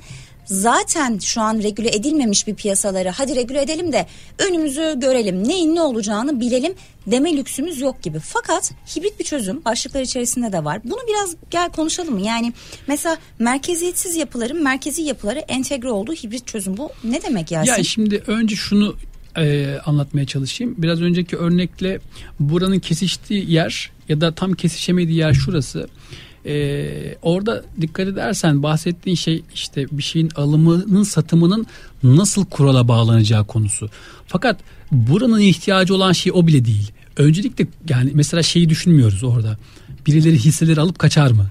zaten 0.44 1.18
şu 1.18 1.40
an 1.40 1.62
regüle 1.62 1.96
edilmemiş 1.96 2.46
bir 2.46 2.54
piyasaları 2.54 3.08
hadi 3.08 3.36
regüle 3.36 3.62
edelim 3.62 3.92
de 3.92 4.06
önümüzü 4.38 4.94
görelim 5.00 5.48
neyin 5.48 5.74
ne 5.74 5.80
olacağını 5.82 6.40
bilelim 6.40 6.74
deme 7.06 7.36
lüksümüz 7.36 7.80
yok 7.80 8.02
gibi. 8.02 8.18
Fakat 8.18 8.72
hibrit 8.96 9.20
bir 9.20 9.24
çözüm 9.24 9.64
başlıklar 9.64 10.00
içerisinde 10.00 10.52
de 10.52 10.64
var. 10.64 10.80
Bunu 10.84 11.00
biraz 11.08 11.36
gel 11.50 11.70
konuşalım 11.70 12.14
mı? 12.14 12.20
Yani 12.20 12.52
mesela 12.86 13.16
merkeziyetsiz 13.38 14.16
yapıların 14.16 14.62
merkezi 14.62 15.02
yapıları 15.02 15.38
entegre 15.38 15.90
olduğu 15.90 16.12
hibrit 16.12 16.46
çözüm 16.46 16.76
bu. 16.76 16.90
Ne 17.04 17.22
demek 17.22 17.50
Yasin? 17.50 17.72
Ya 17.72 17.84
şimdi 17.84 18.22
önce 18.26 18.56
şunu 18.56 18.96
e, 19.36 19.76
anlatmaya 19.86 20.26
çalışayım. 20.26 20.74
Biraz 20.78 21.02
önceki 21.02 21.36
örnekle 21.36 22.00
buranın 22.40 22.78
kesiştiği 22.78 23.50
yer 23.50 23.90
ya 24.08 24.20
da 24.20 24.34
tam 24.34 24.52
kesişemediği 24.52 25.18
yer 25.18 25.32
şurası. 25.32 25.88
Ee, 26.46 27.16
orada 27.22 27.64
dikkat 27.80 28.08
edersen 28.08 28.62
bahsettiğin 28.62 29.16
şey 29.16 29.42
işte 29.54 29.86
bir 29.92 30.02
şeyin 30.02 30.30
alımının 30.36 31.02
satımının 31.02 31.66
nasıl 32.02 32.44
kurala 32.44 32.88
bağlanacağı 32.88 33.44
konusu. 33.44 33.90
Fakat 34.26 34.60
buranın 34.92 35.40
ihtiyacı 35.40 35.94
olan 35.94 36.12
şey 36.12 36.32
o 36.34 36.46
bile 36.46 36.64
değil. 36.64 36.92
Öncelikle 37.16 37.66
yani 37.88 38.10
mesela 38.14 38.42
şeyi 38.42 38.68
düşünmüyoruz 38.68 39.24
orada. 39.24 39.58
Birileri 40.06 40.38
hisseleri 40.38 40.80
alıp 40.80 40.98
kaçar 40.98 41.30
mı? 41.30 41.46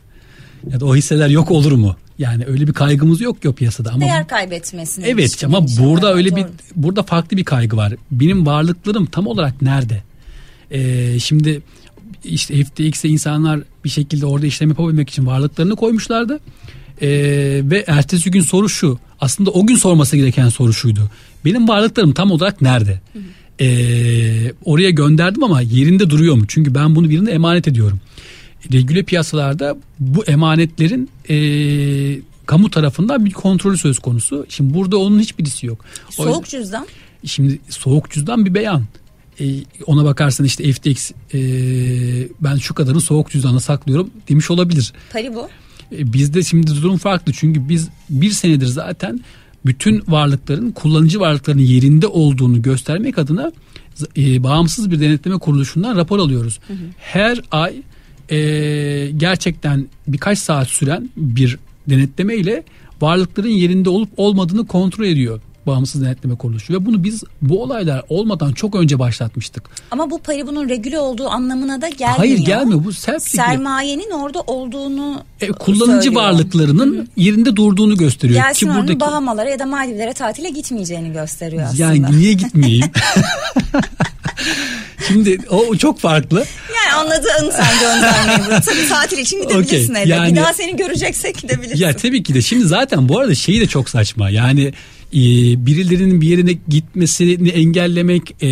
Ya 0.71 0.79
da 0.79 0.85
o 0.85 0.95
hisseler 0.95 1.29
yok 1.29 1.51
olur 1.51 1.71
mu? 1.71 1.95
Yani 2.17 2.45
öyle 2.45 2.67
bir 2.67 2.73
kaygımız 2.73 3.21
yok 3.21 3.43
yok 3.45 3.57
piyasada 3.57 3.91
ama 3.91 4.01
değer 4.01 4.27
kaybetmesine. 4.27 5.07
Evet 5.07 5.43
ama 5.45 5.65
burada 5.79 6.13
öyle 6.13 6.35
bir 6.35 6.45
burada 6.75 7.03
farklı 7.03 7.37
bir 7.37 7.43
kaygı 7.43 7.77
var. 7.77 7.93
Benim 8.11 8.45
varlıklarım 8.45 9.05
tam 9.05 9.27
olarak 9.27 9.61
nerede? 9.61 10.03
Ee, 10.71 11.19
şimdi 11.19 11.61
işte 12.23 12.63
FTX'e 12.63 13.09
insanlar 13.09 13.59
bir 13.85 13.89
şekilde 13.89 14.25
orada 14.25 14.45
işlem 14.45 14.69
yapabilmek 14.69 15.09
için 15.09 15.25
varlıklarını 15.25 15.75
koymuşlardı. 15.75 16.39
Ee, 17.01 17.09
ve 17.63 17.83
ertesi 17.87 18.31
gün 18.31 18.41
soru 18.41 18.69
şu. 18.69 18.99
Aslında 19.21 19.51
o 19.51 19.65
gün 19.65 19.75
sorması 19.75 20.17
gereken 20.17 20.49
soru 20.49 20.73
şuydu. 20.73 21.09
Benim 21.45 21.67
varlıklarım 21.67 22.13
tam 22.13 22.31
olarak 22.31 22.61
nerede? 22.61 23.01
Ee, 23.59 24.51
oraya 24.65 24.89
gönderdim 24.89 25.43
ama 25.43 25.61
yerinde 25.61 26.09
duruyor 26.09 26.35
mu? 26.35 26.43
Çünkü 26.47 26.75
ben 26.75 26.95
bunu 26.95 27.09
birine 27.09 27.31
emanet 27.31 27.67
ediyorum. 27.67 27.99
Regüle 28.73 29.03
piyasalarda 29.03 29.77
bu 29.99 30.25
emanetlerin 30.25 31.09
e, 31.29 31.35
kamu 32.45 32.69
tarafından 32.69 33.25
bir 33.25 33.31
kontrolü 33.31 33.77
söz 33.77 33.99
konusu. 33.99 34.45
Şimdi 34.49 34.73
burada 34.73 34.97
onun 34.97 35.19
hiçbirisi 35.19 35.65
yok. 35.65 35.85
Soğuk 36.09 36.49
cüzdan. 36.49 36.87
Şimdi 37.25 37.59
soğuk 37.69 38.11
cüzdan 38.11 38.45
bir 38.45 38.53
beyan 38.53 38.83
e, 39.39 39.45
ona 39.85 40.05
bakarsan 40.05 40.45
işte 40.45 40.71
FTX 40.73 41.11
e, 41.33 41.39
ben 42.41 42.55
şu 42.55 42.73
kadarını 42.73 43.01
soğuk 43.01 43.31
cüzdana 43.31 43.59
saklıyorum 43.59 44.09
demiş 44.29 44.51
olabilir. 44.51 44.93
Pari 45.13 45.35
bu. 45.35 45.49
E, 45.91 46.13
bizde 46.13 46.43
şimdi 46.43 46.71
durum 46.71 46.97
farklı 46.97 47.33
çünkü 47.33 47.69
biz 47.69 47.89
bir 48.09 48.31
senedir 48.31 48.67
zaten 48.67 49.19
bütün 49.65 50.03
varlıkların 50.07 50.71
kullanıcı 50.71 51.19
varlıkların 51.19 51.59
yerinde 51.59 52.07
olduğunu 52.07 52.61
göstermek 52.61 53.17
adına 53.17 53.51
e, 54.17 54.43
bağımsız 54.43 54.91
bir 54.91 54.99
denetleme 54.99 55.37
kuruluşundan 55.37 55.95
rapor 55.95 56.19
alıyoruz. 56.19 56.59
Hı 56.67 56.73
hı. 56.73 56.77
Her 56.97 57.41
ay 57.51 57.81
e, 58.29 59.11
gerçekten 59.17 59.87
birkaç 60.07 60.39
saat 60.39 60.67
süren 60.67 61.09
bir 61.17 61.57
denetleme 61.89 62.35
ile 62.35 62.63
varlıkların 63.01 63.49
yerinde 63.49 63.89
olup 63.89 64.09
olmadığını 64.17 64.67
kontrol 64.67 65.05
ediyor 65.05 65.41
bağımsız 65.67 66.01
denetleme 66.01 66.35
kuruluşu 66.35 66.73
ve 66.73 66.85
bunu 66.85 67.03
biz 67.03 67.23
bu 67.41 67.63
olaylar 67.63 68.03
olmadan 68.09 68.53
çok 68.53 68.75
önce 68.75 68.99
başlatmıştık. 68.99 69.63
Ama 69.91 70.09
bu 70.11 70.19
payı 70.19 70.47
bunun 70.47 70.69
regüle 70.69 70.99
olduğu 70.99 71.27
anlamına 71.27 71.81
da 71.81 71.89
gelmiyor. 71.89 72.17
Hayır 72.17 72.37
gelmiyor 72.37 72.83
bu 72.83 72.93
self 72.93 73.23
sermayenin 73.23 74.11
orada 74.11 74.41
olduğunu 74.41 75.23
e, 75.41 75.47
kullanıcı 75.47 76.03
söylüyor. 76.03 76.23
varlıklarının 76.23 76.95
Hı-hı. 76.95 77.05
yerinde 77.15 77.55
durduğunu 77.55 77.97
gösteriyor 77.97 78.43
Gelsin 78.43 78.67
ki 78.67 78.75
buradaki 78.75 78.99
Bahamalara 78.99 79.49
ya 79.49 79.59
da 79.59 79.65
Maldivlere 79.65 80.13
tatile 80.13 80.49
gitmeyeceğini 80.49 81.13
gösteriyor 81.13 81.63
aslında. 81.63 81.83
Yani 81.83 82.11
niye 82.11 82.33
gitmeyeyim? 82.33 82.91
Şimdi 85.07 85.39
o 85.49 85.75
çok 85.75 85.99
farklı. 85.99 86.45
Yani 86.75 86.93
anladığın 86.93 87.51
sen 87.51 87.79
göndermeyi. 87.79 88.61
Tabii 88.61 88.87
tatil 88.89 89.17
için 89.17 89.41
gidebilirsin 89.41 89.91
okay, 89.91 90.07
yani, 90.07 90.31
Bir 90.31 90.35
daha 90.41 90.53
seni 90.53 90.75
göreceksek 90.75 91.41
gidebilirsin. 91.41 91.83
Ya 91.83 91.95
tabii 91.95 92.23
ki 92.23 92.33
de 92.33 92.41
şimdi 92.41 92.65
zaten 92.65 93.09
bu 93.09 93.19
arada 93.19 93.35
şeyi 93.35 93.61
de 93.61 93.67
çok 93.67 93.89
saçma. 93.89 94.29
Yani 94.29 94.73
e, 95.13 95.21
birilerinin 95.65 96.21
bir 96.21 96.27
yerine 96.27 96.57
gitmesini 96.67 97.49
engellemek 97.49 98.43
e, 98.43 98.49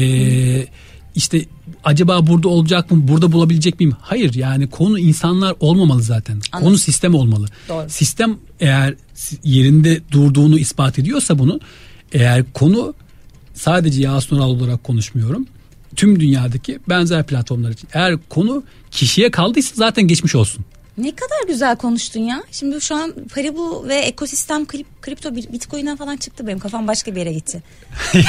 işte 1.15 1.45
acaba 1.83 2.27
burada 2.27 2.50
olacak 2.50 2.91
mı 2.91 3.07
burada 3.07 3.31
bulabilecek 3.31 3.79
miyim 3.79 3.95
hayır 4.01 4.33
yani 4.33 4.69
konu 4.69 5.00
insanlar 5.00 5.55
olmamalı 5.60 6.01
zaten 6.01 6.33
Anladım. 6.33 6.67
konu 6.67 6.77
sistem 6.77 7.15
olmalı 7.15 7.48
Doğru. 7.69 7.89
sistem 7.89 8.38
eğer 8.60 8.95
yerinde 9.43 10.01
durduğunu 10.12 10.60
ispat 10.60 11.00
ediyorsa 11.00 11.39
bunu 11.39 11.60
eğer 12.13 12.43
konu 12.53 12.93
sadece 13.53 14.01
Yasun 14.01 14.36
Oral 14.36 14.50
olarak 14.50 14.83
konuşmuyorum 14.83 15.48
tüm 15.95 16.19
dünyadaki 16.19 16.79
benzer 16.89 17.24
platformlar 17.24 17.71
için 17.71 17.89
eğer 17.93 18.15
konu 18.29 18.63
kişiye 18.91 19.31
kaldıysa 19.31 19.74
zaten 19.75 20.07
geçmiş 20.07 20.36
olsun 20.36 20.65
ne 20.98 21.15
kadar 21.15 21.48
güzel 21.48 21.75
konuştun 21.75 22.19
ya. 22.19 22.43
Şimdi 22.51 22.81
şu 22.81 22.95
an 22.95 23.13
Paribu 23.33 23.88
ve 23.88 23.95
ekosistem 23.95 24.65
kripto 25.01 25.36
bitcoin'den 25.36 25.98
falan 25.98 26.17
çıktı 26.17 26.48
benim 26.48 26.60
kafam 26.60 26.88
başka 26.88 27.15
bir 27.15 27.19
yere 27.19 27.33
gitti. 27.33 27.63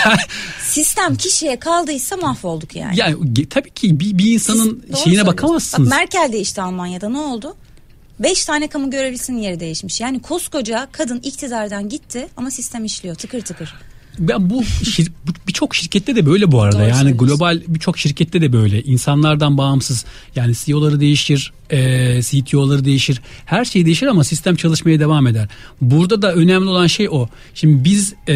Sistem 0.62 1.16
kişiye 1.16 1.59
kaldıysa 1.59 2.16
mahvolduk 2.16 2.76
yani. 2.76 2.95
Yani 2.99 3.49
tabii 3.50 3.71
ki 3.71 4.00
bir, 4.00 4.19
bir 4.19 4.33
insanın 4.33 4.85
Siz, 4.95 5.04
şeyine 5.04 5.26
bakamazsınız. 5.26 5.90
Bak 5.90 5.99
Merkel 5.99 6.33
değişti 6.33 6.62
Almanya'da 6.62 7.09
ne 7.09 7.19
oldu? 7.19 7.57
Beş 8.19 8.45
tane 8.45 8.69
kamu 8.69 8.90
görevlisinin 8.90 9.38
yeri 9.38 9.61
değişmiş. 9.61 10.00
Yani 10.00 10.23
koskoca 10.23 10.88
kadın 10.92 11.21
iktidardan 11.21 11.88
gitti 11.88 12.28
ama 12.37 12.50
sistem 12.50 12.85
işliyor 12.85 13.14
tıkır 13.14 13.40
tıkır. 13.40 13.75
Ben 14.19 14.50
bu 14.50 14.64
şir, 14.64 15.12
birçok 15.47 15.75
şirkette 15.75 16.16
de 16.16 16.26
böyle 16.26 16.52
bu 16.52 16.62
arada. 16.62 16.78
Doğru 16.78 16.88
yani 16.88 17.12
global 17.12 17.61
birçok 17.69 17.99
şirkette 17.99 18.40
de 18.40 18.52
böyle. 18.52 18.83
İnsanlardan 18.83 19.59
bağımsız. 19.59 20.04
Yani 20.37 20.54
CEO'ları 20.64 21.00
değişir, 21.00 21.52
e, 21.71 22.23
CTO'ları 22.23 22.85
değişir. 22.85 23.21
Her 23.45 23.64
şey 23.64 23.87
değişir 23.87 24.07
ama 24.07 24.25
sistem 24.25 24.57
çalışmaya 24.57 25.00
devam 25.00 25.26
eder. 25.26 25.49
Burada 25.81 26.23
da 26.23 26.35
önemli 26.35 26.69
olan 26.69 26.87
şey 26.87 27.09
o. 27.09 27.28
Şimdi 27.54 27.85
biz 27.85 28.14
e, 28.28 28.35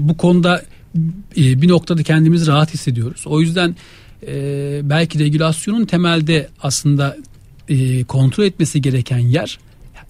bu 0.00 0.16
konuda 0.16 0.62
e, 1.36 1.62
bir 1.62 1.68
noktada 1.68 2.02
kendimizi 2.02 2.46
rahat 2.46 2.74
hissediyoruz. 2.74 3.22
O 3.26 3.40
yüzden 3.40 3.76
e, 4.26 4.80
belki 4.82 5.18
regülasyonun 5.18 5.84
temelde 5.84 6.48
aslında 6.62 7.16
e, 7.68 8.04
kontrol 8.04 8.44
etmesi 8.44 8.82
gereken 8.82 9.18
yer 9.18 9.58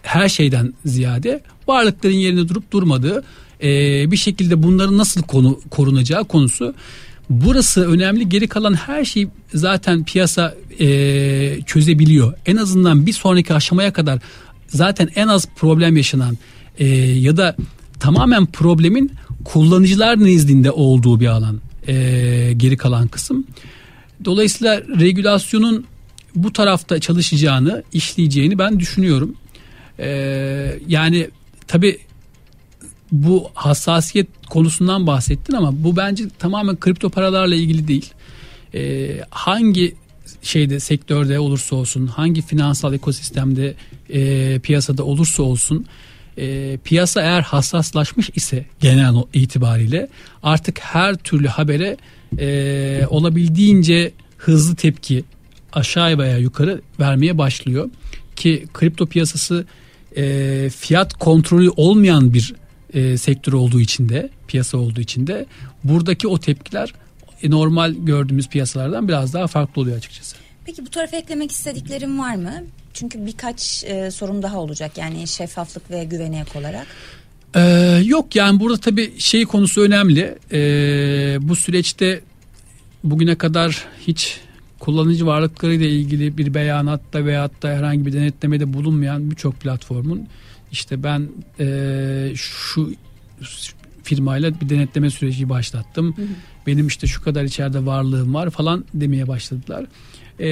her 0.02 0.28
şeyden 0.28 0.75
ziyade 0.85 1.40
varlıkların 1.69 2.14
yerine 2.14 2.49
durup 2.49 2.71
durmadığı 2.71 3.25
e, 3.63 4.11
bir 4.11 4.17
şekilde 4.17 4.63
bunların 4.63 4.99
nasıl 4.99 5.23
konu 5.23 5.61
korunacağı 5.71 6.25
konusu. 6.25 6.75
Burası 7.31 7.91
önemli. 7.91 8.29
Geri 8.29 8.49
kalan 8.49 8.75
her 8.75 9.05
şey 9.05 9.29
zaten 9.55 10.05
piyasa 10.05 10.55
e, 10.81 10.87
çözebiliyor. 11.67 12.33
En 12.47 12.57
azından 12.57 13.07
bir 13.07 13.13
sonraki 13.13 13.55
aşamaya 13.55 13.93
kadar 13.93 14.19
zaten 14.69 15.09
en 15.15 15.29
az 15.29 15.49
problem 15.57 15.97
yaşanan 15.97 16.39
e, 16.79 16.87
ya 16.97 17.37
da 17.37 17.57
tamamen 18.01 18.47
problemin 18.47 19.13
kullanıcılar 19.45 20.25
nezdinde 20.25 20.71
olduğu 20.71 21.21
bir 21.21 21.27
alan 21.27 21.61
e, 21.89 21.95
geri 22.57 22.77
kalan 22.77 23.09
kısım. 23.09 23.47
Dolayısıyla 24.25 24.81
regülasyonun 24.81 25.85
bu 26.35 26.53
tarafta 26.53 27.01
çalışacağını, 27.01 27.83
işleyeceğini 27.93 28.59
ben 28.59 28.81
düşünüyorum. 28.81 29.35
E, 29.99 30.09
yani 30.89 31.31
tabi 31.67 31.99
bu 33.13 33.49
hassasiyet 33.55 34.29
konusundan 34.51 35.07
bahsettin 35.07 35.53
ama 35.53 35.85
bu 35.85 35.97
bence 35.97 36.25
tamamen 36.39 36.77
kripto 36.77 37.11
paralarla 37.11 37.55
ilgili 37.55 37.89
değil. 37.89 38.13
e, 38.75 39.11
hangi 39.31 39.95
şeyde 40.43 40.81
sektörde 40.81 41.39
olursa 41.39 41.77
olsun 41.77 42.07
hangi 42.07 42.43
finansal 42.43 42.95
ekosistemde 42.95 43.75
e, 44.11 44.59
piyasada 44.59 45.05
olursa 45.05 45.43
olsun 45.43 45.87
e, 46.39 46.79
piyasa 46.85 47.23
eğer 47.23 47.43
hassaslaşmış 47.43 48.31
ise 48.35 48.65
genel 48.81 49.15
itibariyle 49.35 50.09
artık 50.43 50.81
her 50.81 51.15
türlü 51.15 51.49
habere 51.49 51.97
e, 52.39 53.07
olabildiğince 53.11 54.13
hızlı 54.37 54.77
tepki 54.77 55.25
aşağı 55.73 56.19
veya 56.19 56.39
yukarı 56.39 56.81
vermeye 57.01 57.39
başlıyor 57.39 57.91
ki 58.37 58.67
kripto 58.75 59.07
piyasası 59.07 59.67
e, 60.17 60.71
fiyat 60.77 61.15
kontrolü 61.15 61.71
olmayan 61.71 62.35
bir 62.35 62.55
e, 62.97 63.19
sektör 63.19 63.53
olduğu 63.53 63.81
için 63.81 64.09
de 64.09 64.31
piyasa 64.49 64.79
olduğu 64.79 65.00
için 65.00 65.26
de 65.26 65.47
buradaki 65.85 66.29
o 66.29 66.38
tepkiler 66.38 66.93
e, 67.43 67.50
normal 67.50 67.95
gördüğümüz 67.95 68.49
piyasalardan 68.49 69.09
biraz 69.09 69.35
daha 69.35 69.47
farklı 69.47 69.83
oluyor 69.83 69.97
açıkçası. 69.97 70.37
Peki 70.65 70.87
bu 70.87 70.91
tarafa 70.91 71.17
eklemek 71.17 71.53
istediklerim 71.53 72.19
var 72.19 72.35
mı? 72.35 72.53
Çünkü 72.95 73.26
birkaç 73.26 73.85
e, 73.85 74.11
sorum 74.11 74.43
daha 74.43 74.59
olacak 74.59 74.99
yani 74.99 75.26
şeffaflık 75.26 75.91
ve 75.91 76.05
güvene 76.05 76.41
ek 76.41 76.59
olarak. 76.59 76.87
Ee, 77.57 78.03
yok 78.05 78.37
yani 78.37 78.61
burada 78.61 78.76
tabii 78.76 79.21
şey 79.21 79.45
konusu 79.45 79.81
önemli. 79.81 80.38
Ee, 80.53 81.38
bu 81.41 81.57
süreçte 81.57 82.21
bugüne 83.05 83.35
kadar 83.35 83.85
hiç 84.07 84.41
kullanıcı 84.81 85.26
varlıkları 85.26 85.75
ile 85.75 85.91
ilgili 85.91 86.38
bir 86.38 86.55
beyanatta 86.55 87.25
veyahut 87.25 87.62
da 87.62 87.69
herhangi 87.69 88.07
bir 88.07 88.12
denetlemede 88.12 88.73
bulunmayan 88.73 89.31
birçok 89.31 89.61
platformun 89.61 90.29
işte 90.73 91.03
ben 91.03 91.29
e, 91.61 92.33
şu 92.35 92.93
firmayla 94.03 94.61
bir 94.61 94.69
denetleme 94.69 95.11
süreci 95.11 95.49
başlattım. 95.49 96.17
Hı 96.17 96.23
hı. 96.23 96.27
Benim 96.67 96.87
işte 96.87 97.07
şu 97.07 97.23
kadar 97.23 97.45
içeride 97.45 97.87
varlığım 97.87 98.35
var 98.35 98.51
falan 98.51 98.85
demeye 98.95 99.29
başladılar. 99.29 99.87
E, 100.41 100.49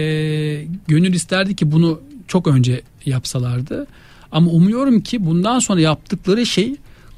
gönül 0.89 1.15
isterdi 1.15 1.57
ki 1.57 1.73
bunu 1.73 2.01
çok 2.29 2.47
önce 2.47 2.83
yapsalardı. 3.07 3.87
Ama 4.33 4.51
umuyorum 4.51 5.01
ki 5.01 5.27
bundan 5.27 5.59
sonra 5.59 5.81
yaptıkları 5.81 6.47
şey 6.47 6.77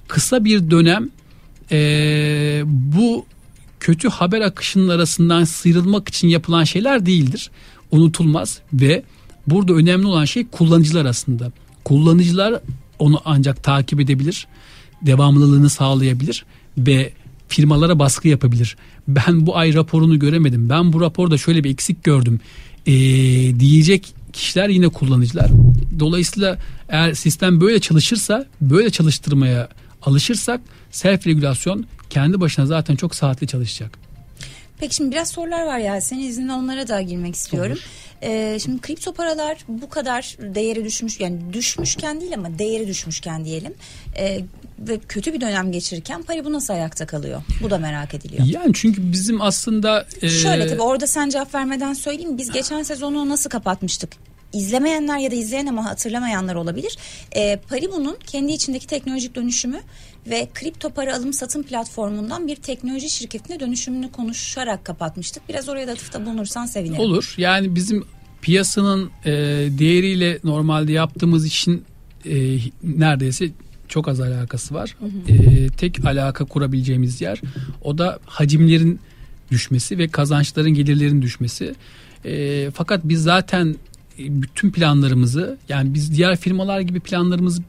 kısa 0.09 0.45
bir 0.45 0.71
dönem 0.71 1.11
e, 1.73 2.63
bu 2.67 3.27
kötü 3.81 4.09
haber 4.09 4.41
akışının 4.41 4.89
arasından 4.89 5.45
sıyrılmak 5.45 6.09
için 6.09 6.29
yapılan 6.29 6.65
şeyler 6.65 7.07
değildir. 7.07 7.51
Unutulmaz 7.91 8.61
ve 8.73 9.03
burada 9.47 9.73
önemli 9.73 10.07
olan 10.07 10.25
şey 10.25 10.47
kullanıcılar 10.47 11.05
aslında. 11.05 11.53
Kullanıcılar 11.85 12.61
onu 12.99 13.21
ancak 13.25 13.63
takip 13.63 14.01
edebilir, 14.01 14.47
devamlılığını 15.03 15.71
sağlayabilir 15.71 16.45
ve 16.79 17.13
firmalara 17.49 17.99
baskı 17.99 18.29
yapabilir. 18.29 18.77
Ben 19.09 19.47
bu 19.47 19.57
ay 19.57 19.75
raporunu 19.75 20.19
göremedim. 20.19 20.69
Ben 20.69 20.93
bu 20.93 21.01
raporda 21.01 21.39
şöyle 21.39 21.65
bir 21.65 21.71
eksik 21.71 22.05
gördüm. 22.05 22.41
Ee, 22.87 22.93
diyecek 23.61 24.15
kişiler 24.33 24.69
yine 24.69 24.89
kullanıcılar. 24.89 25.51
Dolayısıyla 25.99 26.59
eğer 26.89 27.15
sistem 27.15 27.61
böyle 27.61 27.81
çalışırsa, 27.81 28.47
böyle 28.61 28.91
çalıştırmaya 28.91 29.69
alışırsak 30.03 30.61
self 30.91 31.27
regülasyon 31.27 31.87
kendi 32.11 32.41
başına 32.41 32.67
zaten 32.67 32.97
çok 32.97 33.15
saatli 33.15 33.47
çalışacak. 33.47 34.06
Peki 34.81 34.95
şimdi 34.95 35.11
biraz 35.11 35.29
sorular 35.29 35.67
var 35.67 35.79
ya. 35.79 36.01
Senin 36.01 36.23
izninle 36.23 36.53
onlara 36.53 36.89
da 36.89 37.01
girmek 37.01 37.35
istiyorum. 37.35 37.79
Ee, 38.23 38.59
şimdi 38.63 38.81
kripto 38.81 39.13
paralar 39.13 39.59
bu 39.69 39.89
kadar 39.89 40.37
değeri 40.41 40.85
düşmüş 40.85 41.21
yani 41.21 41.53
düşmüşken 41.53 42.21
değil 42.21 42.35
ama 42.35 42.59
değeri 42.59 42.89
düşmüşken 42.89 43.45
diyelim. 43.45 43.75
Ee, 44.19 44.41
ve 44.79 44.99
kötü 44.99 45.33
bir 45.33 45.41
dönem 45.41 45.73
geçirirken 45.73 46.23
pari 46.23 46.45
bu 46.45 46.53
nasıl 46.53 46.75
ayakta 46.75 47.07
kalıyor? 47.07 47.43
Bu 47.63 47.71
da 47.71 47.79
merak 47.79 48.15
ediliyor. 48.15 48.45
Yani 48.47 48.75
çünkü 48.75 49.13
bizim 49.13 49.43
aslında... 49.43 50.07
E... 50.23 50.29
Şöyle 50.29 50.67
tabii 50.67 50.83
orada 50.83 51.07
sen 51.07 51.29
cevap 51.29 51.55
vermeden 51.55 51.93
söyleyeyim. 51.93 52.39
Biz 52.39 52.51
geçen 52.51 52.83
sezonu 52.83 53.29
nasıl 53.29 53.51
kapatmıştık? 53.51 54.11
İzlemeyenler 54.53 55.19
ya 55.19 55.31
da 55.31 55.35
izleyen 55.35 55.67
ama 55.67 55.85
hatırlamayanlar 55.85 56.55
olabilir. 56.55 56.97
E, 57.33 57.57
Paribu'nun 57.57 58.17
kendi 58.27 58.53
içindeki 58.53 58.87
teknolojik 58.87 59.35
dönüşümü 59.35 59.81
ve 60.27 60.49
kripto 60.55 60.91
para 60.91 61.17
alım 61.17 61.33
satım 61.33 61.63
platformundan 61.63 62.47
bir 62.47 62.57
teknoloji 62.57 63.11
şirketine 63.11 63.61
dönüşümünü 63.61 64.13
konuşarak 64.13 64.85
kapatmıştık. 64.85 65.49
Biraz 65.49 65.69
oraya 65.69 65.87
da 65.87 65.93
atıfta 65.93 66.27
bulunursan 66.27 66.67
sevinirim. 66.67 67.01
Olur. 67.01 67.35
Yani 67.39 67.75
bizim 67.75 68.05
piyasanın 68.43 69.11
e, 69.25 69.33
değeriyle 69.79 70.39
normalde 70.45 70.93
yaptığımız 70.93 71.47
işin 71.47 71.85
e, 72.25 72.59
neredeyse 72.83 73.51
çok 73.89 74.09
az 74.09 74.21
alakası 74.21 74.75
var. 74.75 74.97
Hı 74.99 75.07
hı. 75.07 75.33
E, 75.33 75.69
tek 75.69 76.05
alaka 76.05 76.45
kurabileceğimiz 76.45 77.21
yer 77.21 77.41
o 77.83 77.99
da 77.99 78.19
hacimlerin 78.27 79.01
düşmesi 79.51 79.99
ve 79.99 80.09
kazançların 80.09 80.75
gelirlerin 80.75 81.23
düşmesi. 81.23 81.75
E, 82.25 82.71
fakat 82.71 83.01
biz 83.05 83.23
zaten 83.23 83.77
bütün 84.19 84.71
planlarımızı 84.71 85.59
yani 85.69 85.95
biz 85.95 86.17
diğer 86.17 86.37
firmalar 86.37 86.81
gibi 86.81 87.01
planlarımızı 87.01 87.63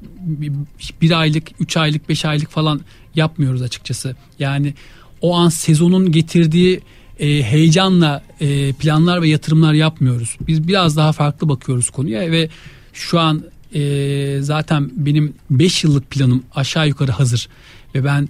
bir 1.01 1.11
aylık, 1.11 1.47
üç 1.59 1.77
aylık, 1.77 2.09
beş 2.09 2.25
aylık 2.25 2.49
falan 2.49 2.81
yapmıyoruz 3.15 3.61
açıkçası. 3.61 4.15
Yani 4.39 4.73
o 5.21 5.35
an 5.35 5.49
sezonun 5.49 6.11
getirdiği 6.11 6.81
e, 7.19 7.43
heyecanla 7.43 8.23
e, 8.39 8.73
planlar 8.73 9.21
ve 9.21 9.29
yatırımlar 9.29 9.73
yapmıyoruz. 9.73 10.37
Biz 10.47 10.67
biraz 10.67 10.97
daha 10.97 11.11
farklı 11.11 11.49
bakıyoruz 11.49 11.89
konuya 11.89 12.31
ve 12.31 12.49
şu 12.93 13.19
an 13.19 13.43
e, 13.73 14.37
zaten 14.41 14.91
benim 14.95 15.33
5 15.49 15.83
yıllık 15.83 16.11
planım 16.11 16.43
aşağı 16.55 16.87
yukarı 16.87 17.11
hazır 17.11 17.49
ve 17.95 18.05
ben 18.05 18.29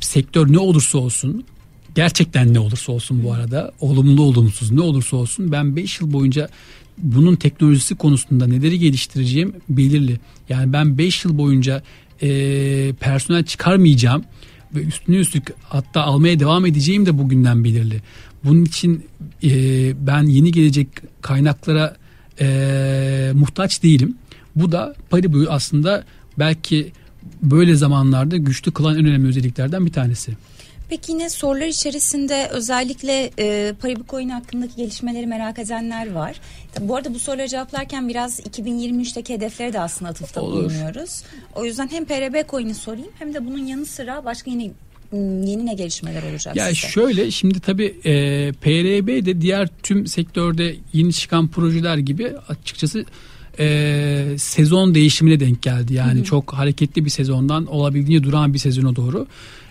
sektör 0.00 0.52
ne 0.52 0.58
olursa 0.58 0.98
olsun 0.98 1.44
gerçekten 1.94 2.54
ne 2.54 2.58
olursa 2.58 2.92
olsun 2.92 3.24
bu 3.24 3.32
arada 3.32 3.72
olumlu 3.80 4.22
olumsuz 4.22 4.70
ne 4.70 4.80
olursa 4.80 5.16
olsun 5.16 5.52
ben 5.52 5.76
5 5.76 6.00
yıl 6.00 6.12
boyunca 6.12 6.48
bunun 7.02 7.36
teknolojisi 7.36 7.94
konusunda 7.94 8.46
neleri 8.46 8.78
geliştireceğim 8.78 9.52
belirli. 9.68 10.20
Yani 10.48 10.72
ben 10.72 10.98
5 10.98 11.24
yıl 11.24 11.38
boyunca 11.38 11.82
e, 12.22 12.28
personel 13.00 13.44
çıkarmayacağım 13.44 14.24
ve 14.74 14.82
üstüne 14.82 15.16
üstlük 15.16 15.52
hatta 15.62 16.02
almaya 16.02 16.40
devam 16.40 16.66
edeceğim 16.66 17.06
de 17.06 17.18
bugünden 17.18 17.64
belirli. 17.64 18.02
Bunun 18.44 18.64
için 18.64 19.04
e, 19.42 19.50
ben 20.06 20.22
yeni 20.22 20.52
gelecek 20.52 20.88
kaynaklara 21.22 21.96
e, 22.40 23.30
muhtaç 23.34 23.82
değilim. 23.82 24.16
Bu 24.56 24.72
da 24.72 24.94
Paribu'yu 25.10 25.50
aslında 25.50 26.04
belki 26.38 26.92
böyle 27.42 27.74
zamanlarda 27.74 28.36
güçlü 28.36 28.72
kılan 28.72 28.98
en 28.98 29.06
önemli 29.06 29.28
özelliklerden 29.28 29.86
bir 29.86 29.92
tanesi. 29.92 30.32
Peki 30.88 31.12
yine 31.12 31.30
sorular 31.30 31.66
içerisinde 31.66 32.48
özellikle 32.52 33.30
e, 33.38 33.72
Paribu 33.80 34.04
Coin 34.08 34.28
hakkındaki 34.28 34.76
gelişmeleri 34.76 35.26
merak 35.26 35.58
edenler 35.58 36.12
var. 36.12 36.40
Tabii 36.74 36.88
bu 36.88 36.96
arada 36.96 37.14
bu 37.14 37.18
soruları 37.18 37.48
cevaplarken 37.48 38.08
biraz 38.08 38.40
2023'teki 38.40 39.34
hedefleri 39.34 39.72
de 39.72 39.80
aslında 39.80 40.10
atıfta 40.10 40.40
Olur. 40.40 40.64
bulunuyoruz. 40.64 41.22
O 41.54 41.64
yüzden 41.64 41.88
hem 41.92 42.04
PRB 42.04 42.50
Coin'i 42.50 42.74
sorayım 42.74 43.10
hem 43.18 43.34
de 43.34 43.46
bunun 43.46 43.66
yanı 43.66 43.86
sıra 43.86 44.24
başka 44.24 44.50
yine 44.50 44.70
yeni 45.12 45.66
ne 45.66 45.74
gelişmeler 45.74 46.22
olacak 46.30 46.56
ya 46.56 46.64
size? 46.64 46.88
şöyle 46.88 47.30
şimdi 47.30 47.60
tabii 47.60 47.94
e, 48.04 48.12
PRB 48.52 49.26
de 49.26 49.40
diğer 49.40 49.68
tüm 49.82 50.06
sektörde 50.06 50.76
yeni 50.92 51.12
çıkan 51.12 51.48
projeler 51.48 51.98
gibi 51.98 52.32
açıkçası 52.48 53.04
e, 53.58 54.34
sezon 54.38 54.94
değişimine 54.94 55.40
denk 55.40 55.62
geldi. 55.62 55.94
Yani 55.94 56.14
Hı-hı. 56.16 56.24
çok 56.24 56.52
hareketli 56.52 57.04
bir 57.04 57.10
sezondan 57.10 57.66
olabildiğince 57.66 58.24
duran 58.24 58.54
bir 58.54 58.58
sezona 58.58 58.96
doğru. 58.96 59.26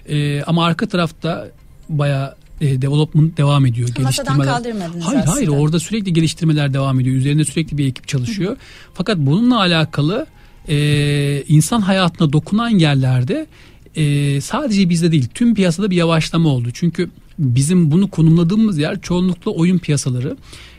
E, 0.10 0.44
ama 0.44 0.66
arka 0.66 0.88
tarafta 0.88 1.52
bayağı 1.90 2.36
e, 2.62 2.82
development 2.82 3.38
devam 3.38 3.66
ediyor. 3.66 3.90
Masadan 4.02 4.40
kaldırmadınız 4.42 5.06
hayır, 5.06 5.20
aslında. 5.20 5.36
Hayır 5.36 5.48
orada 5.48 5.80
sürekli 5.80 6.14
geliştirmeler 6.14 6.74
devam 6.74 7.00
ediyor. 7.00 7.16
Üzerinde 7.16 7.46
sürekli 7.46 7.78
bir 7.78 7.88
ekip 7.88 8.08
çalışıyor. 8.08 8.58
Fakat 8.94 9.18
bununla 9.18 9.60
alakalı 9.60 10.26
e, 10.70 11.44
insan 11.48 11.82
hayatına 11.82 12.34
dokunan 12.34 12.70
yerlerde 12.70 13.48
e, 13.96 14.42
sadece 14.42 14.90
bizde 14.90 15.12
değil 15.12 15.28
tüm 15.34 15.56
piyasada 15.56 15.92
bir 15.92 15.96
yavaşlama 15.96 16.50
oldu. 16.50 16.70
Çünkü 16.74 17.10
bizim 17.40 17.92
bunu 17.92 18.10
konumladığımız 18.10 18.78
yer 18.78 19.02
çoğunlukla 19.02 19.52
oyun 19.52 19.78
piyasaları 19.78 20.38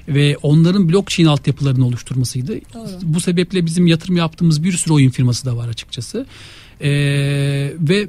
ve 0.09 0.37
onların 0.43 0.89
blockchain 0.89 1.29
altyapılarını 1.29 1.87
oluşturmasıydı. 1.87 2.61
Doğru. 2.75 2.89
Bu 3.03 3.21
sebeple 3.21 3.67
bizim 3.67 3.87
yatırım 3.87 4.17
yaptığımız 4.17 4.65
bir 4.65 4.73
sürü 4.73 4.95
oyun 4.95 5.11
firması 5.11 5.47
da 5.47 5.57
var 5.57 5.69
açıkçası. 5.69 6.27
E, 6.81 6.91
ve 7.79 8.09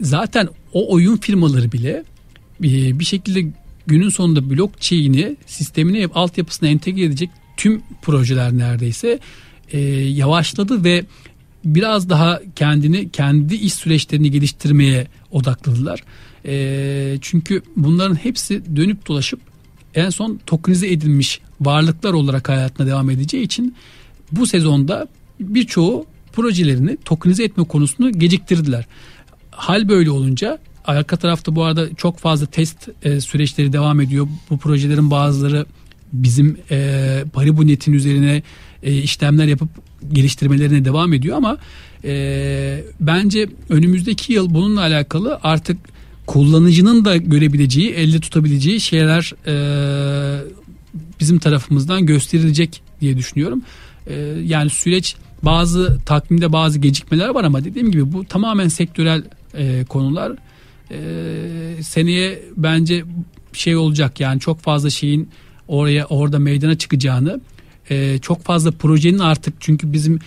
zaten 0.00 0.48
o 0.72 0.92
oyun 0.92 1.16
firmaları 1.16 1.72
bile 1.72 2.04
e, 2.64 2.98
bir 2.98 3.04
şekilde 3.04 3.52
günün 3.86 4.08
sonunda 4.08 4.50
blockchain'i 4.50 5.36
sistemine 5.46 6.06
altyapısına 6.06 6.68
entegre 6.68 7.04
edecek 7.04 7.30
tüm 7.56 7.82
projeler 8.02 8.58
neredeyse 8.58 9.18
e, 9.72 9.80
yavaşladı 9.90 10.84
ve 10.84 11.04
biraz 11.64 12.10
daha 12.10 12.40
kendini 12.56 13.10
kendi 13.10 13.54
iş 13.54 13.74
süreçlerini 13.74 14.30
geliştirmeye 14.30 15.06
odakladılar. 15.30 16.02
E, 16.46 17.18
çünkü 17.20 17.62
bunların 17.76 18.14
hepsi 18.14 18.76
dönüp 18.76 19.08
dolaşıp 19.08 19.40
en 19.94 20.10
son 20.10 20.40
tokenize 20.46 20.92
edilmiş 20.92 21.40
varlıklar 21.60 22.12
olarak 22.12 22.48
hayatına 22.48 22.86
devam 22.86 23.10
edeceği 23.10 23.42
için 23.42 23.74
bu 24.32 24.46
sezonda 24.46 25.08
birçoğu 25.40 26.06
projelerini 26.32 26.96
tokenize 27.04 27.44
etme 27.44 27.64
konusunu 27.64 28.12
geciktirdiler. 28.12 28.84
Hal 29.56 29.88
böyle 29.88 30.10
olunca 30.10 30.58
arka 30.84 31.16
tarafta 31.16 31.56
bu 31.56 31.64
arada 31.64 31.94
çok 31.94 32.18
fazla 32.18 32.46
test 32.46 32.88
e, 33.02 33.20
süreçleri 33.20 33.72
devam 33.72 34.00
ediyor. 34.00 34.28
Bu 34.50 34.58
projelerin 34.58 35.10
bazıları 35.10 35.66
bizim 36.12 36.58
e, 36.70 37.24
Paribu 37.32 37.66
Net'in 37.66 37.92
üzerine 37.92 38.42
e, 38.82 38.94
işlemler 38.94 39.46
yapıp 39.46 39.68
geliştirmelerine 40.12 40.84
devam 40.84 41.12
ediyor 41.12 41.36
ama 41.36 41.58
e, 42.04 42.84
bence 43.00 43.48
önümüzdeki 43.68 44.32
yıl 44.32 44.54
bununla 44.54 44.80
alakalı 44.80 45.38
artık 45.42 45.76
kullanıcının 46.26 47.04
da 47.04 47.16
görebileceği, 47.16 47.90
elde 47.90 48.20
tutabileceği 48.20 48.80
şeyler 48.80 49.32
e, 49.46 49.54
bizim 51.20 51.38
tarafımızdan 51.38 52.06
gösterilecek 52.06 52.82
diye 53.00 53.16
düşünüyorum. 53.16 53.62
E, 54.06 54.14
yani 54.44 54.70
süreç 54.70 55.16
bazı 55.42 55.98
takvimde 56.06 56.52
bazı 56.52 56.78
gecikmeler 56.78 57.28
var 57.28 57.44
ama 57.44 57.64
dediğim 57.64 57.90
gibi 57.90 58.12
bu 58.12 58.24
tamamen 58.24 58.68
sektörel 58.68 59.22
e, 59.56 59.84
konular. 59.84 60.32
E, 60.90 61.82
seneye 61.82 62.42
bence 62.56 63.04
şey 63.52 63.76
olacak 63.76 64.20
yani 64.20 64.40
çok 64.40 64.60
fazla 64.60 64.90
şeyin 64.90 65.28
oraya 65.68 66.04
orada 66.06 66.38
meydana 66.38 66.78
çıkacağını 66.78 67.40
e, 67.90 68.18
çok 68.18 68.42
fazla 68.42 68.70
projenin 68.70 69.18
artık 69.18 69.54
çünkü 69.60 69.92
bizim 69.92 70.18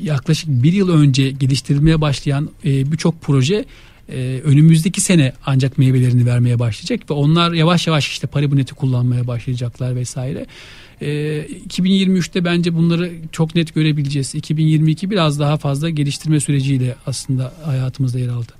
yaklaşık 0.00 0.48
bir 0.48 0.72
yıl 0.72 0.88
önce 0.88 1.30
geliştirilmeye 1.30 2.00
başlayan 2.00 2.50
e, 2.64 2.92
birçok 2.92 3.22
proje 3.22 3.64
e, 4.08 4.40
önümüzdeki 4.44 5.00
sene 5.00 5.32
ancak 5.46 5.78
meyvelerini 5.78 6.26
vermeye 6.26 6.58
başlayacak 6.58 7.10
ve 7.10 7.14
onlar 7.14 7.52
yavaş 7.52 7.86
yavaş 7.86 8.08
işte 8.08 8.26
Paribunet'i 8.26 8.74
kullanmaya 8.74 9.26
başlayacaklar 9.26 9.96
vesaire. 9.96 10.46
E, 11.00 11.06
2023'te 11.68 12.44
bence 12.44 12.74
bunları 12.74 13.12
çok 13.32 13.54
net 13.54 13.74
görebileceğiz. 13.74 14.34
2022 14.34 15.10
biraz 15.10 15.40
daha 15.40 15.56
fazla 15.56 15.90
geliştirme 15.90 16.40
süreciyle 16.40 16.96
aslında 17.06 17.52
hayatımızda 17.64 18.18
yer 18.18 18.28
aldı. 18.28 18.52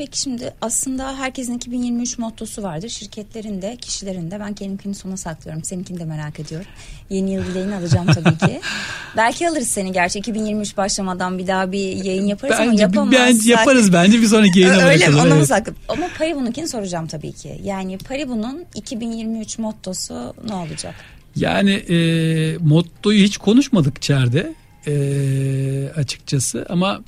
Peki 0.00 0.20
şimdi 0.20 0.54
aslında 0.60 1.18
herkesin 1.18 1.54
2023 1.56 2.18
mottosu 2.18 2.62
vardır. 2.62 2.88
Şirketlerin 2.88 3.62
de 3.62 3.76
kişilerin 3.76 4.30
de 4.30 4.40
ben 4.40 4.54
kendimkini 4.54 4.94
sona 4.94 5.16
saklıyorum. 5.16 5.64
Seninkini 5.64 6.00
de 6.00 6.04
merak 6.04 6.40
ediyorum. 6.40 6.66
Yeni 7.10 7.32
yıl 7.32 7.44
dileğini 7.44 7.74
alacağım 7.74 8.06
tabii 8.06 8.38
ki. 8.38 8.60
Belki 9.16 9.48
alırız 9.48 9.68
seni 9.68 9.92
gerçi 9.92 10.18
2023 10.18 10.76
başlamadan 10.76 11.38
bir 11.38 11.46
daha 11.46 11.72
bir 11.72 12.04
yayın 12.04 12.26
yaparız 12.26 12.56
bence, 12.58 12.70
ama 12.70 12.80
yapamazsak. 12.80 13.28
Bence 13.28 13.50
yaparız 13.50 13.92
bence 13.92 14.20
bir 14.20 14.26
sonraki 14.26 14.60
yayına 14.60 14.84
Öyle 14.84 15.08
mi? 15.08 15.14
mu 15.14 15.22
evet. 15.34 15.46
saklı? 15.46 15.74
Ama 15.88 16.08
Paribu'nunkini 16.18 16.68
soracağım 16.68 17.06
tabii 17.06 17.32
ki. 17.32 17.60
Yani 17.64 17.98
Paribu'nun 17.98 18.64
2023 18.74 19.58
mottosu 19.58 20.34
ne 20.48 20.54
olacak? 20.54 20.94
Yani 21.36 21.70
e, 21.70 22.58
mottoyu 22.60 23.22
hiç 23.22 23.38
konuşmadık 23.38 23.98
içeride 23.98 24.54
e, 24.86 25.92
açıkçası 25.96 26.66
ama 26.68 27.00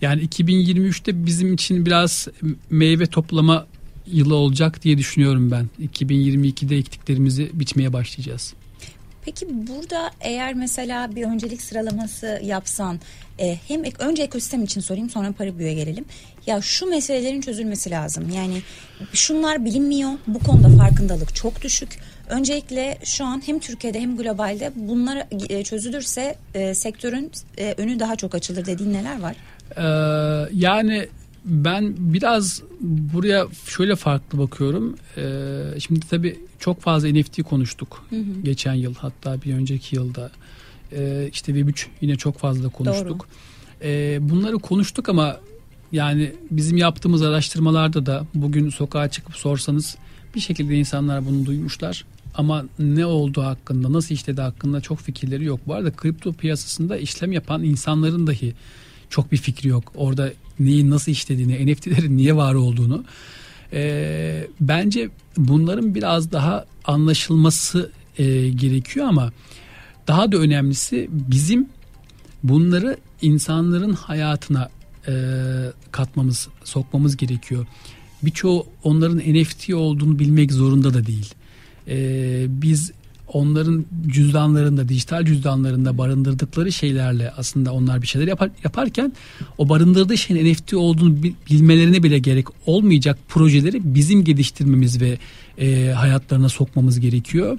yani 0.00 0.22
2023'te 0.22 1.26
bizim 1.26 1.54
için 1.54 1.86
biraz 1.86 2.28
meyve 2.70 3.06
toplama 3.06 3.66
yılı 4.06 4.34
olacak 4.34 4.82
diye 4.82 4.98
düşünüyorum 4.98 5.50
ben. 5.50 5.68
2022'de 5.94 6.76
ektiklerimizi 6.76 7.50
biçmeye 7.52 7.92
başlayacağız. 7.92 8.54
Peki 9.24 9.46
burada 9.50 10.10
eğer 10.20 10.54
mesela 10.54 11.14
bir 11.14 11.24
öncelik 11.24 11.62
sıralaması 11.62 12.40
yapsan 12.44 13.00
e, 13.38 13.58
hem 13.68 13.84
ek, 13.84 13.96
önce 13.98 14.22
ekosistem 14.22 14.64
için 14.64 14.80
sorayım 14.80 15.10
sonra 15.10 15.32
Paribu'ya 15.32 15.72
gelelim. 15.72 16.04
Ya 16.46 16.60
şu 16.60 16.86
meselelerin 16.86 17.40
çözülmesi 17.40 17.90
lazım. 17.90 18.30
Yani 18.36 18.62
şunlar 19.12 19.64
bilinmiyor. 19.64 20.10
Bu 20.26 20.38
konuda 20.38 20.68
farkındalık 20.68 21.34
çok 21.34 21.62
düşük. 21.62 21.98
Öncelikle 22.28 22.98
şu 23.04 23.24
an 23.24 23.42
hem 23.46 23.58
Türkiye'de 23.58 24.00
hem 24.00 24.16
globalde 24.16 24.72
bunlar 24.74 25.26
e, 25.48 25.64
çözülürse 25.64 26.36
e, 26.54 26.74
sektörün 26.74 27.30
e, 27.58 27.74
önü 27.76 28.00
daha 28.00 28.16
çok 28.16 28.34
açılır 28.34 28.66
dediğin 28.66 28.92
neler 28.92 29.20
var? 29.20 29.36
Ee, 29.76 30.48
yani 30.52 31.08
ben 31.44 31.94
biraz 31.98 32.62
buraya 32.80 33.46
şöyle 33.66 33.96
farklı 33.96 34.38
bakıyorum. 34.38 34.96
Ee, 35.16 35.80
şimdi 35.80 36.00
tabii 36.00 36.38
çok 36.58 36.80
fazla 36.80 37.08
NFT 37.08 37.42
konuştuk 37.42 38.04
Hı 38.10 38.16
hı. 38.16 38.40
geçen 38.44 38.74
yıl 38.74 38.94
hatta 38.94 39.42
bir 39.42 39.54
önceki 39.54 39.96
yılda. 39.96 40.30
Ee, 40.92 41.28
işte 41.32 41.52
Web3 41.52 41.86
yine 42.00 42.16
çok 42.16 42.38
fazla 42.38 42.68
konuştuk. 42.68 43.28
Ee, 43.82 44.18
bunları 44.20 44.58
konuştuk 44.58 45.08
ama 45.08 45.40
yani 45.92 46.32
bizim 46.50 46.76
yaptığımız 46.76 47.22
araştırmalarda 47.22 48.06
da 48.06 48.26
bugün 48.34 48.70
sokağa 48.70 49.08
çıkıp 49.08 49.36
sorsanız 49.36 49.96
bir 50.34 50.40
şekilde 50.40 50.74
insanlar 50.74 51.26
bunu 51.26 51.46
duymuşlar. 51.46 52.04
Ama 52.34 52.64
ne 52.78 53.06
olduğu 53.06 53.42
hakkında, 53.42 53.92
nasıl 53.92 54.14
işlediği 54.14 54.44
hakkında 54.44 54.80
çok 54.80 54.98
fikirleri 54.98 55.44
yok. 55.44 55.60
Bu 55.66 55.74
arada 55.74 55.90
kripto 55.90 56.32
piyasasında 56.32 56.96
işlem 56.96 57.32
yapan 57.32 57.62
insanların 57.62 58.26
dahi 58.26 58.54
çok 59.12 59.32
bir 59.32 59.36
fikri 59.36 59.68
yok. 59.68 59.92
Orada 59.94 60.32
neyin 60.60 60.90
nasıl 60.90 61.12
işlediğini, 61.12 61.72
NFT'lerin 61.72 62.16
niye 62.16 62.36
var 62.36 62.54
olduğunu. 62.54 63.04
Ee, 63.72 64.46
bence 64.60 65.10
bunların 65.36 65.94
biraz 65.94 66.32
daha 66.32 66.64
anlaşılması 66.84 67.90
e, 68.18 68.48
gerekiyor 68.48 69.06
ama 69.06 69.32
daha 70.08 70.32
da 70.32 70.36
önemlisi 70.36 71.08
bizim 71.10 71.68
bunları 72.42 72.96
insanların 73.22 73.92
hayatına 73.92 74.68
e, 75.08 75.12
katmamız, 75.92 76.48
sokmamız 76.64 77.16
gerekiyor. 77.16 77.66
Birçoğu 78.22 78.66
onların 78.84 79.18
NFT 79.18 79.74
olduğunu 79.74 80.18
bilmek 80.18 80.52
zorunda 80.52 80.94
da 80.94 81.06
değil. 81.06 81.34
E, 81.88 81.96
biz 82.48 82.92
onların 83.32 83.84
cüzdanlarında, 84.06 84.88
dijital 84.88 85.24
cüzdanlarında 85.24 85.98
barındırdıkları 85.98 86.72
şeylerle 86.72 87.30
aslında 87.36 87.72
onlar 87.72 88.02
bir 88.02 88.06
şeyler 88.06 88.28
yapar, 88.28 88.50
yaparken 88.64 89.12
o 89.58 89.68
barındırdığı 89.68 90.18
şeyin 90.18 90.52
NFT 90.52 90.74
olduğunu 90.74 91.22
bil- 91.22 91.34
bilmelerine 91.50 92.02
bile 92.02 92.18
gerek 92.18 92.46
olmayacak 92.66 93.18
projeleri 93.28 93.94
bizim 93.94 94.24
geliştirmemiz 94.24 95.00
ve 95.00 95.18
e, 95.58 95.92
hayatlarına 95.92 96.48
sokmamız 96.48 97.00
gerekiyor. 97.00 97.58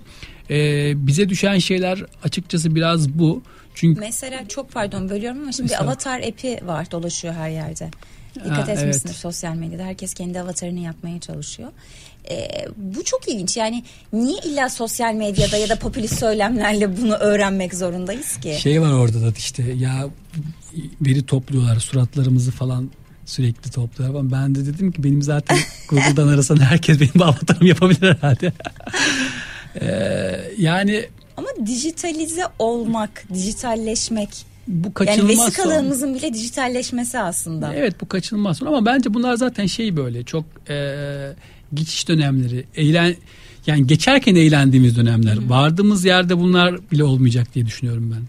E, 0.50 0.94
bize 1.08 1.30
düşen 1.30 1.58
şeyler 1.60 2.04
açıkçası 2.24 2.76
biraz 2.76 3.10
bu. 3.10 3.42
Çünkü 3.76 4.00
Mesela 4.00 4.48
çok 4.48 4.72
pardon 4.72 5.10
bölüyorum 5.10 5.42
ama 5.42 5.52
şimdi 5.52 5.70
bir 5.70 5.74
Estağfurullah. 5.74 5.94
avatar 5.94 6.20
app'i 6.20 6.68
var 6.68 6.92
dolaşıyor 6.92 7.34
her 7.34 7.50
yerde. 7.50 7.90
Dikkat 8.36 8.68
Ha, 8.68 8.72
etmişsindir 8.72 9.10
evet. 9.14 9.22
sosyal 9.22 9.56
medyada. 9.56 9.84
Herkes 9.84 10.14
kendi 10.14 10.40
avatarını 10.42 10.80
yapmaya 10.80 11.20
çalışıyor. 11.20 11.70
Ee, 12.30 12.48
bu 12.78 13.04
çok 13.04 13.28
ilginç. 13.28 13.58
Yani 13.58 13.84
niye 14.14 14.38
illa 14.46 14.70
sosyal 14.70 15.14
medyada 15.14 15.58
ya 15.58 15.70
da 15.70 15.80
popülist 15.80 16.20
söylemlerle 16.20 16.98
bunu 17.02 17.14
öğrenmek 17.16 17.74
zorundayız 17.76 18.38
ki? 18.38 18.58
şey 18.62 18.82
var 18.82 18.92
orada 18.94 19.22
da 19.22 19.34
işte 19.38 19.64
ya 19.74 20.08
veri 21.02 21.26
topluyorlar 21.26 21.80
suratlarımızı 21.80 22.52
falan 22.52 22.90
sürekli 23.26 23.72
topluyorlar. 23.72 24.20
Ama 24.20 24.32
ben 24.32 24.56
de 24.56 24.66
dedim 24.66 24.92
ki 24.92 25.04
benim 25.04 25.22
zaten 25.22 25.58
Google'dan 25.90 26.28
arasan 26.28 26.58
herkes 26.58 27.00
benim 27.00 27.22
avatarımı 27.22 27.68
yapabilir 27.68 28.16
herhalde. 28.16 28.54
Ee, 29.82 30.52
yani 30.58 31.06
Ama 31.38 31.48
dijitalize 31.66 32.44
olmak, 32.60 33.24
dijitalleşmek. 33.34 34.30
Bu 34.68 34.86
Yani 34.86 34.94
kaçınılmaz 34.94 35.36
son. 35.38 35.46
vesikalığımızın 35.46 36.16
bile 36.16 36.34
dijitalleşmesi 36.34 37.20
aslında. 37.20 37.74
Evet 37.74 38.02
bu 38.02 38.08
kaçınılmaz 38.08 38.58
son 38.58 38.68
ama 38.68 38.86
bence 38.86 39.14
bunlar 39.14 39.36
zaten 39.36 39.66
şey 39.66 39.98
böyle 39.98 40.24
çok 40.24 40.46
e, 40.70 40.76
geçiş 41.74 42.08
dönemleri. 42.08 42.66
Eğlen 42.76 43.16
yani 43.68 43.88
geçerken 43.88 44.36
eğlendiğimiz 44.36 44.98
dönemler. 44.98 45.38
Vardığımız 45.48 46.06
yerde 46.06 46.40
bunlar 46.40 46.92
bile 46.92 47.04
olmayacak 47.04 47.56
diye 47.56 47.66
düşünüyorum 47.66 48.16
ben. 48.16 48.22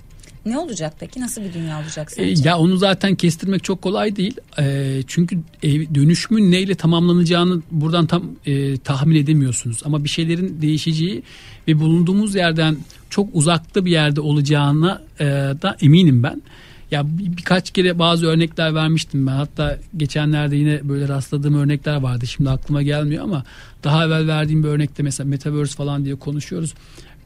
Ne 0.47 0.59
olacak 0.59 0.95
peki? 1.01 1.21
Nasıl 1.21 1.43
bir 1.43 1.53
dünya 1.53 1.81
olacak 1.83 2.09
E, 2.13 2.15
sence? 2.15 2.49
ya 2.49 2.59
onu 2.59 2.77
zaten 2.77 3.15
kestirmek 3.15 3.65
çok 3.65 3.83
kolay 3.83 4.17
değil. 4.17 4.37
E, 4.59 5.01
çünkü 5.07 5.39
e, 5.63 5.95
dönüşümün 5.95 6.51
neyle 6.51 6.75
tamamlanacağını 6.75 7.63
buradan 7.71 8.07
tam 8.07 8.23
e, 8.47 8.77
tahmin 8.79 9.17
edemiyorsunuz. 9.17 9.81
Ama 9.85 10.05
bir 10.05 10.09
şeylerin 10.09 10.63
değişeceği 10.63 11.23
ve 11.69 11.81
bulunduğumuz 11.81 12.35
yerden 12.35 12.77
çok 13.11 13.29
uzakta 13.33 13.85
bir 13.85 13.91
yerde 13.91 14.21
olacağına 14.21 15.03
e, 15.21 15.25
da 15.63 15.77
eminim 15.81 16.23
ben. 16.23 16.43
Ya 16.91 17.19
bir- 17.19 17.37
birkaç 17.37 17.71
kere 17.71 17.99
bazı 17.99 18.27
örnekler 18.27 18.75
vermiştim 18.75 19.27
ben. 19.27 19.33
Hatta 19.33 19.79
geçenlerde 19.97 20.57
yine 20.57 20.81
böyle 20.89 21.09
rastladığım 21.09 21.55
örnekler 21.55 21.97
vardı. 21.97 22.27
Şimdi 22.27 22.51
aklıma 22.51 22.83
gelmiyor 22.83 23.25
ama 23.25 23.45
daha 23.85 24.07
evvel 24.07 24.27
verdiğim 24.27 24.63
bir 24.65 24.69
örnekte 24.69 25.03
mesela 25.03 25.29
metaverse 25.29 25.75
falan 25.77 26.05
diye 26.05 26.15
konuşuyoruz. 26.15 26.75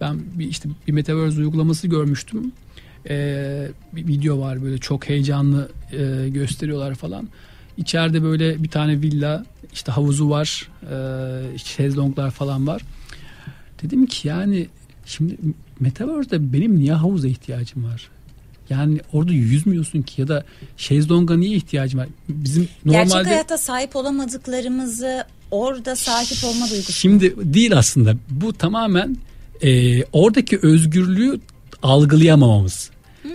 Ben 0.00 0.16
bir 0.34 0.48
işte 0.48 0.68
bir 0.88 0.92
metaverse 0.92 1.38
uygulaması 1.40 1.88
görmüştüm. 1.88 2.52
Ee, 3.08 3.68
bir 3.92 4.06
video 4.06 4.40
var 4.40 4.62
böyle 4.62 4.78
çok 4.78 5.08
heyecanlı 5.08 5.68
e, 5.92 6.28
gösteriyorlar 6.28 6.94
falan. 6.94 7.28
İçeride 7.76 8.22
böyle 8.22 8.62
bir 8.62 8.68
tane 8.68 9.00
villa 9.00 9.44
işte 9.72 9.92
havuzu 9.92 10.30
var 10.30 10.68
e, 10.82 11.58
şezlonglar 11.58 12.30
falan 12.30 12.66
var. 12.66 12.82
Dedim 13.82 14.06
ki 14.06 14.28
yani 14.28 14.68
şimdi 15.06 15.36
Metaverse'de 15.80 16.52
benim 16.52 16.78
niye 16.78 16.92
havuza 16.92 17.28
ihtiyacım 17.28 17.84
var? 17.84 18.08
Yani 18.70 19.00
orada 19.12 19.32
yüzmüyorsun 19.32 20.02
ki 20.02 20.20
ya 20.20 20.28
da 20.28 20.44
şezlonga 20.76 21.36
niye 21.36 21.56
ihtiyacım 21.56 22.00
var? 22.00 22.08
Bizim 22.28 22.68
Gerçek 22.84 23.08
normalde 23.08 23.28
hayatta 23.28 23.58
sahip 23.58 23.96
olamadıklarımızı 23.96 25.24
orada 25.50 25.96
sahip 25.96 26.44
olma 26.44 26.70
duygusu. 26.70 26.92
Şimdi 26.92 27.54
değil 27.54 27.78
aslında. 27.78 28.16
Bu 28.30 28.52
tamamen 28.52 29.16
e, 29.62 30.02
oradaki 30.04 30.58
özgürlüğü 30.62 31.40
algılayamamamız. 31.82 32.90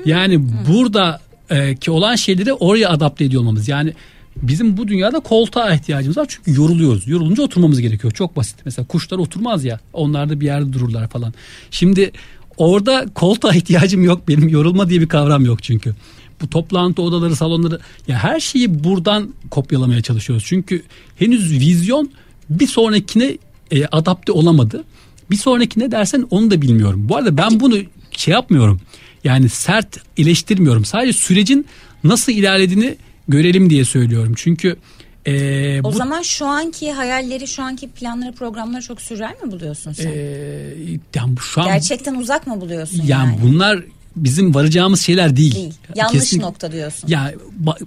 Yani 0.06 0.42
burada 0.68 1.22
e, 1.50 1.76
ki 1.76 1.92
olan 1.92 2.16
şeyleri 2.16 2.54
oraya 2.54 2.90
adapte 2.90 3.26
ediyor 3.26 3.42
olmamız. 3.42 3.68
Yani 3.68 3.94
bizim 4.42 4.78
bu 4.78 4.88
dünyada 4.88 5.20
koltuğa 5.20 5.74
ihtiyacımız 5.74 6.18
var 6.18 6.26
çünkü 6.30 6.62
yoruluyoruz. 6.62 7.08
Yorulunca 7.08 7.44
oturmamız 7.44 7.82
gerekiyor. 7.82 8.14
Çok 8.14 8.36
basit. 8.36 8.56
Mesela 8.66 8.88
kuşlar 8.88 9.18
oturmaz 9.18 9.66
ya. 9.66 9.80
Onlar 9.94 10.30
da 10.30 10.40
bir 10.40 10.46
yerde 10.46 10.74
dururlar 10.74 11.08
falan. 11.08 11.34
Şimdi 11.72 12.12
orada 12.58 13.06
koltuğa 13.16 13.52
ihtiyacım 13.56 14.04
yok. 14.04 14.28
Benim 14.28 14.50
yorulma 14.50 14.90
diye 14.90 15.02
bir 15.02 15.08
kavram 15.08 15.46
yok 15.46 15.64
çünkü. 15.64 15.96
Bu 16.42 16.50
toplantı 16.50 17.02
odaları, 17.02 17.36
salonları 17.36 17.80
ya 18.08 18.18
her 18.18 18.40
şeyi 18.40 18.84
buradan 18.84 19.30
kopyalamaya 19.50 20.02
çalışıyoruz. 20.02 20.44
Çünkü 20.48 20.84
henüz 21.16 21.52
vizyon 21.52 22.12
bir 22.50 22.68
sonrakine 22.68 23.38
e, 23.72 23.86
adapte 23.86 24.32
olamadı. 24.32 24.84
Bir 25.32 25.36
sonraki 25.36 25.80
ne 25.80 25.92
dersen 25.92 26.28
onu 26.32 26.52
da 26.52 26.62
bilmiyorum. 26.62 27.06
Bu 27.10 27.18
arada 27.18 27.38
ben 27.38 27.60
bunu 27.60 27.76
şey 28.12 28.32
yapmıyorum. 28.32 28.82
Yani 29.24 29.50
sert 29.50 29.98
eleştirmiyorum. 30.18 30.86
Sadece 30.86 31.14
sürecin 31.14 31.66
nasıl 32.04 32.32
ilerlediğini 32.32 32.96
görelim 33.28 33.70
diye 33.70 33.86
söylüyorum. 33.86 34.34
Çünkü 34.36 34.78
ee, 35.26 35.80
o 35.84 35.84
bu, 35.84 35.92
zaman 35.92 36.22
şu 36.22 36.46
anki 36.46 36.92
hayalleri, 36.92 37.48
şu 37.48 37.64
anki 37.64 37.90
planları, 37.90 38.34
programları 38.34 38.82
çok 38.82 39.02
sürreal 39.02 39.34
mi 39.44 39.52
buluyorsun 39.52 39.94
sen? 39.94 40.12
E, 40.12 41.00
yani 41.16 41.36
şu 41.40 41.62
an, 41.62 41.68
Gerçekten 41.68 42.16
uzak 42.16 42.48
mı 42.48 42.62
buluyorsun 42.62 42.98
yani? 42.98 43.10
Yani 43.10 43.38
bunlar 43.44 43.84
bizim 44.16 44.56
varacağımız 44.56 45.02
şeyler 45.02 45.36
değil. 45.36 45.56
Değil. 45.56 45.74
Yanlış 45.96 46.20
Kesinlikle, 46.20 46.48
nokta 46.48 46.72
diyorsun. 46.72 47.08
Ya 47.08 47.34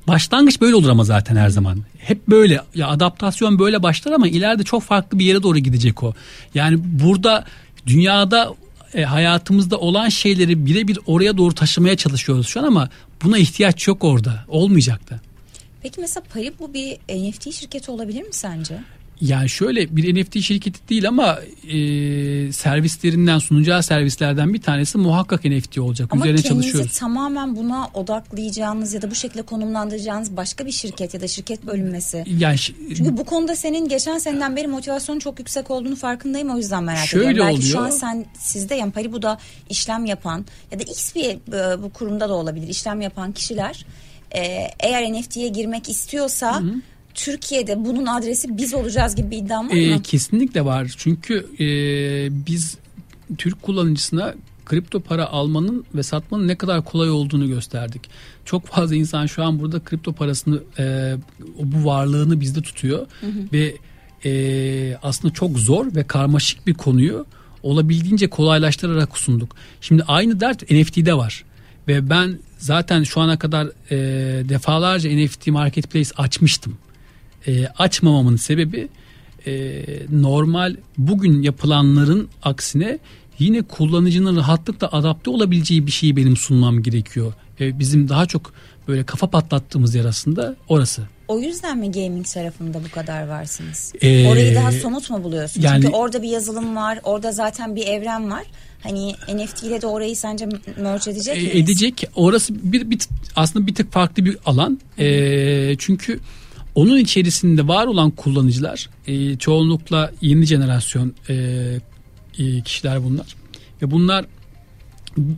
başlangıç 0.09 0.61
böyle 0.61 0.75
olur 0.75 0.88
ama 0.88 1.05
zaten 1.05 1.37
her 1.37 1.49
zaman. 1.49 1.79
Hep 1.99 2.29
böyle. 2.29 2.61
Ya 2.75 2.88
adaptasyon 2.88 3.59
böyle 3.59 3.83
başlar 3.83 4.12
ama 4.12 4.29
ileride 4.29 4.64
çok 4.64 4.83
farklı 4.83 5.18
bir 5.18 5.25
yere 5.25 5.42
doğru 5.42 5.59
gidecek 5.59 6.03
o. 6.03 6.14
Yani 6.55 6.79
burada 6.83 7.44
dünyada 7.87 8.55
e, 8.97 9.05
hayatımızda 9.05 9.79
olan 9.79 10.09
şeyleri 10.09 10.67
birebir 10.67 10.99
oraya 11.07 11.37
doğru 11.37 11.55
taşımaya 11.55 11.97
çalışıyoruz 11.97 12.47
şu 12.47 12.61
an 12.61 12.65
ama 12.65 12.89
buna 13.23 13.39
ihtiyaç 13.39 13.89
yok 13.89 14.05
orada. 14.05 14.45
Olmayacak 14.49 15.11
da. 15.11 15.21
Peki 15.83 16.01
mesela 16.01 16.25
Paribu 16.35 16.75
bir 16.75 16.97
NFT 17.09 17.55
şirketi 17.55 17.91
olabilir 17.91 18.23
mi 18.23 18.33
sence? 18.33 18.79
Yani 19.21 19.49
şöyle 19.49 19.97
bir 19.97 20.15
NFT 20.15 20.43
şirketi 20.43 20.89
değil 20.89 21.09
ama 21.09 21.39
e, 21.65 22.53
servislerinden 22.53 23.39
sunacağı 23.39 23.83
servislerden 23.83 24.55
bir 24.55 24.63
tanesi 24.63 24.99
muhakkak 24.99 25.45
NFT 25.45 25.79
olacak. 25.79 26.09
Ama 26.13 26.25
Üzerine 26.25 26.43
çalışıyoruz. 26.43 26.99
tamamen 26.99 27.57
buna 27.57 27.89
odaklayacağınız 27.95 28.95
ya 28.95 29.03
da 29.03 29.11
bu 29.11 29.15
şekilde 29.15 29.43
konumlandıracağınız 29.43 30.37
başka 30.37 30.67
bir 30.67 30.73
şirket 30.73 31.15
ya 31.15 31.21
da 31.21 31.29
şirket 31.29 31.67
bölünmesi. 31.67 32.25
Yani 32.39 32.57
Çünkü 32.97 33.17
bu 33.17 33.25
konuda 33.25 33.57
senin 33.57 33.89
geçen 33.89 34.19
seneden 34.19 34.57
beri 34.57 34.67
motivasyonun 34.67 35.19
çok 35.19 35.39
yüksek 35.39 35.71
olduğunu 35.71 35.97
farkındayım 35.97 36.51
o 36.51 36.57
yüzden 36.57 36.85
merak 36.85 37.07
şöyle 37.07 37.31
ediyorum. 37.31 37.51
Belki 37.51 37.59
oluyor. 37.59 37.73
şu 37.73 37.81
an 37.81 37.91
sen 37.91 38.27
sizde 38.39 38.75
yani 38.75 38.93
Paribu'da 38.93 39.39
işlem 39.69 40.05
yapan 40.05 40.45
ya 40.73 40.79
da 40.79 40.83
X 40.83 41.15
bir 41.15 41.25
e, 41.25 41.83
bu 41.83 41.91
kurumda 41.93 42.29
da 42.29 42.35
olabilir 42.35 42.69
işlem 42.69 43.01
yapan 43.01 43.33
kişiler 43.33 43.87
e, 44.35 44.41
eğer 44.81 45.13
NFT'ye 45.13 45.49
girmek 45.49 45.89
istiyorsa 45.89 46.61
hı 46.61 46.65
hı 46.65 46.75
Türkiye'de 47.17 47.85
bunun 47.85 48.07
adresi 48.07 48.59
biz 48.59 48.75
olacağız 48.75 49.17
gibi 49.17 49.31
bir 49.31 49.37
iddiam 49.37 49.69
var 49.69 49.75
mı? 49.75 49.81
E, 49.81 50.03
kesinlikle 50.03 50.65
var. 50.65 50.95
Çünkü 50.97 51.47
e, 51.61 51.67
biz 52.47 52.79
Türk 53.39 53.63
kullanıcısına 53.63 54.35
kripto 54.65 55.01
para 55.01 55.27
almanın 55.27 55.85
ve 55.95 56.03
satmanın 56.03 56.49
ne 56.49 56.55
kadar 56.55 56.85
kolay 56.85 57.11
olduğunu 57.11 57.49
gösterdik. 57.49 58.03
Çok 58.45 58.67
fazla 58.67 58.97
insan 58.97 59.27
şu 59.27 59.45
an 59.45 59.61
burada 59.61 59.81
kripto 59.81 60.13
parasını 60.13 60.63
e, 60.79 61.15
bu 61.59 61.85
varlığını 61.85 62.41
bizde 62.41 62.63
tutuyor 62.63 63.07
hı 63.21 63.27
hı. 63.27 63.33
ve 63.53 63.75
e, 64.25 64.97
aslında 65.03 65.35
çok 65.35 65.59
zor 65.59 65.95
ve 65.95 66.05
karmaşık 66.05 66.67
bir 66.67 66.75
konuyu 66.75 67.27
olabildiğince 67.63 68.31
kolaylaştırarak 68.31 69.19
sunduk. 69.19 69.57
Şimdi 69.81 70.03
aynı 70.03 70.41
dert 70.41 70.71
NFT'de 70.71 71.15
var 71.15 71.45
ve 71.89 72.11
ben 72.11 72.39
zaten 72.59 73.03
şu 73.03 73.21
ana 73.21 73.39
kadar 73.39 73.67
e, 73.91 73.99
defalarca 74.49 75.11
NFT 75.11 75.47
marketplace 75.47 76.11
açmıştım 76.17 76.79
e, 77.47 77.67
açmamamın 77.67 78.37
sebebi 78.37 78.89
e, 79.47 79.83
normal 80.11 80.77
bugün 80.99 81.43
yapılanların 81.43 82.29
aksine 82.43 82.99
yine 83.39 83.63
kullanıcının 83.63 84.37
rahatlıkla 84.37 84.89
adapte 84.93 85.31
olabileceği 85.31 85.87
bir 85.87 85.93
şeyi 85.93 86.17
benim 86.17 86.37
sunmam 86.37 86.83
gerekiyor. 86.83 87.33
E, 87.61 87.79
bizim 87.79 88.09
daha 88.09 88.27
çok 88.27 88.53
böyle 88.89 89.05
kafa 89.05 89.31
patlattığımız 89.31 89.95
yer 89.95 90.05
aslında 90.05 90.57
orası. 90.69 91.03
O 91.29 91.41
yüzden 91.41 91.79
mi 91.79 91.93
gaming 91.93 92.27
tarafında 92.27 92.85
bu 92.85 92.91
kadar 92.91 93.29
varsınız? 93.29 93.93
Ee, 94.03 94.29
Orayı 94.29 94.55
daha 94.55 94.73
somut 94.73 95.11
mu 95.11 95.25
buluyorsun? 95.25 95.63
Yani, 95.63 95.83
Çünkü 95.83 95.97
orada 95.97 96.23
bir 96.23 96.29
yazılım 96.29 96.77
var, 96.77 97.01
orada 97.05 97.33
zaten 97.33 97.77
bir 97.77 97.87
evren 97.87 98.31
var. 98.31 98.45
Hani 98.83 99.13
NFT 99.13 99.63
ile 99.63 99.83
de 99.83 99.87
orayı 99.87 100.17
sence 100.17 100.49
merge 100.77 101.11
edecek 101.11 101.37
e, 101.37 101.41
miyiz? 101.41 101.55
Edecek. 101.55 102.05
Orası 102.15 102.73
bir, 102.73 102.91
bir 102.91 102.99
aslında 103.37 103.67
bir 103.67 103.75
tık 103.75 103.93
farklı 103.93 104.25
bir 104.25 104.37
alan. 104.47 104.81
E, 104.99 105.77
çünkü 105.79 106.21
onun 106.77 106.99
içerisinde 106.99 107.69
var 107.69 107.87
olan 107.87 108.11
kullanıcılar 108.11 108.89
e, 109.07 109.37
çoğunlukla 109.37 110.12
yeni 110.21 110.47
jenerasyon 110.47 111.15
e, 111.29 111.35
e, 112.39 112.61
kişiler 112.61 113.05
bunlar. 113.05 113.27
Ve 113.83 113.91
bunlar 113.91 114.25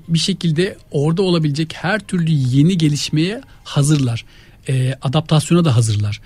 bir 0.08 0.18
şekilde 0.18 0.76
orada 0.90 1.22
olabilecek 1.22 1.74
her 1.74 2.00
türlü 2.00 2.30
yeni 2.30 2.78
gelişmeye 2.78 3.40
hazırlar. 3.64 4.24
E, 4.68 4.94
adaptasyona 5.02 5.64
da 5.64 5.76
hazırlar. 5.76 6.20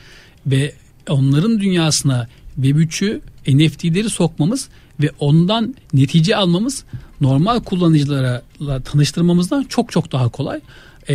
Ve 0.47 0.73
onların 1.09 1.61
dünyasına 1.61 2.29
Web3'ü 2.61 3.21
NFT'leri 3.49 4.11
sokmamız 4.11 4.69
ve 5.01 5.11
ondan 5.19 5.75
netice 5.93 6.37
almamız 6.37 6.85
normal 7.21 7.61
kullanıcılara 7.61 8.43
tanıştırmamızdan 8.85 9.65
çok 9.65 9.93
çok 9.93 10.13
daha 10.13 10.29
kolay 10.29 10.61
e, 11.09 11.15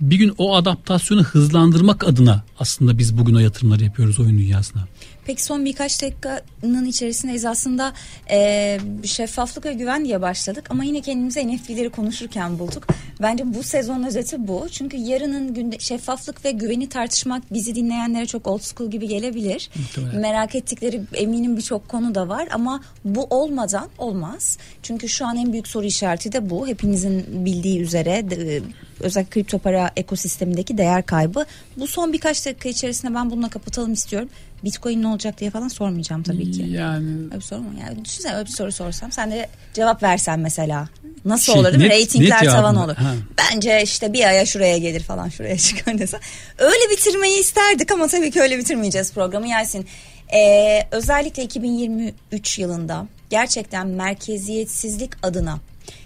bir 0.00 0.16
gün 0.16 0.34
o 0.38 0.54
adaptasyonu 0.54 1.22
hızlandırmak 1.22 2.04
adına 2.04 2.44
aslında 2.58 2.98
biz 2.98 3.18
bugün 3.18 3.34
o 3.34 3.38
yatırımları 3.38 3.84
yapıyoruz 3.84 4.20
oyun 4.20 4.38
dünyasına. 4.38 4.84
Peki 5.24 5.42
son 5.42 5.64
birkaç 5.64 6.02
dakikanın 6.02 6.86
içerisindeyiz 6.86 7.44
aslında 7.44 7.92
e, 8.30 8.78
şeffaflık 9.04 9.64
ve 9.64 9.72
güven 9.72 10.04
diye 10.04 10.20
başladık 10.20 10.66
ama 10.70 10.84
yine 10.84 11.00
kendimize 11.00 11.46
NFT'leri 11.46 11.90
konuşurken 11.90 12.58
bulduk. 12.58 12.86
Bence 13.22 13.54
bu 13.54 13.62
sezon 13.62 14.02
özeti 14.02 14.48
bu. 14.48 14.66
Çünkü 14.70 14.96
yarının 14.96 15.54
günde 15.54 15.78
şeffaflık 15.78 16.44
ve 16.44 16.50
güveni 16.50 16.88
tartışmak 16.88 17.52
bizi 17.52 17.74
dinleyenlere 17.74 18.26
çok 18.26 18.46
old 18.46 18.60
school 18.60 18.90
gibi 18.90 19.08
gelebilir. 19.08 19.70
Muhtemelen. 19.76 20.20
Merak 20.20 20.54
ettikleri 20.54 21.02
eminim 21.14 21.56
birçok 21.56 21.88
konu 21.88 22.14
da 22.14 22.28
var 22.28 22.48
ama 22.52 22.82
bu 23.04 23.26
olmadan 23.30 23.88
olmaz. 23.98 24.58
Çünkü 24.82 25.08
şu 25.08 25.26
an 25.26 25.36
en 25.36 25.52
büyük 25.52 25.68
soru 25.68 25.86
işareti 25.86 26.32
de 26.32 26.50
bu. 26.50 26.66
Hepinizin 26.66 27.44
bildiği 27.44 27.80
üzere 27.80 28.30
özellikle 29.02 29.30
kripto 29.30 29.58
para 29.58 29.90
ekosistemindeki 29.96 30.78
değer 30.78 31.06
kaybı. 31.06 31.46
Bu 31.76 31.86
son 31.86 32.12
birkaç 32.12 32.46
dakika 32.46 32.68
içerisinde 32.68 33.14
ben 33.14 33.30
bununla 33.30 33.48
kapatalım 33.48 33.92
istiyorum. 33.92 34.28
Bitcoin 34.64 35.02
ne 35.02 35.06
olacak 35.06 35.40
diye 35.40 35.50
falan 35.50 35.68
sormayacağım 35.68 36.22
tabii 36.22 36.50
ki. 36.50 36.62
Yani 36.62 37.24
öyle 37.24 37.36
bir 37.36 37.40
soru 37.40 37.60
mu? 37.60 37.70
Yani 37.80 38.04
düşünsene 38.04 38.34
öyle 38.34 38.46
bir 38.46 38.50
soru 38.50 38.72
sorsam 38.72 39.12
sen 39.12 39.30
de 39.30 39.48
cevap 39.74 40.02
versen 40.02 40.40
mesela. 40.40 40.88
Nasıl 41.24 41.52
şey, 41.52 41.60
olur 41.60 41.72
değil 41.72 41.84
mi? 41.84 41.90
Ratingler 41.90 42.44
tavan 42.44 42.76
olur. 42.76 42.94
Ha. 42.94 43.14
Bence 43.38 43.82
işte 43.82 44.12
bir 44.12 44.24
aya 44.24 44.46
şuraya 44.46 44.78
gelir 44.78 45.02
falan 45.02 45.28
şuraya 45.28 45.58
çıkar 45.58 45.98
desen. 45.98 46.20
Öyle 46.58 46.90
bitirmeyi 46.90 47.40
isterdik 47.40 47.92
ama 47.92 48.08
tabii 48.08 48.30
ki 48.30 48.40
öyle 48.40 48.58
bitirmeyeceğiz 48.58 49.12
programı 49.12 49.48
Yasin. 49.48 49.86
Ee, 50.34 50.86
özellikle 50.90 51.42
2023 51.42 52.58
yılında 52.58 53.06
gerçekten 53.30 53.86
merkeziyetsizlik 53.86 55.26
adına 55.26 55.58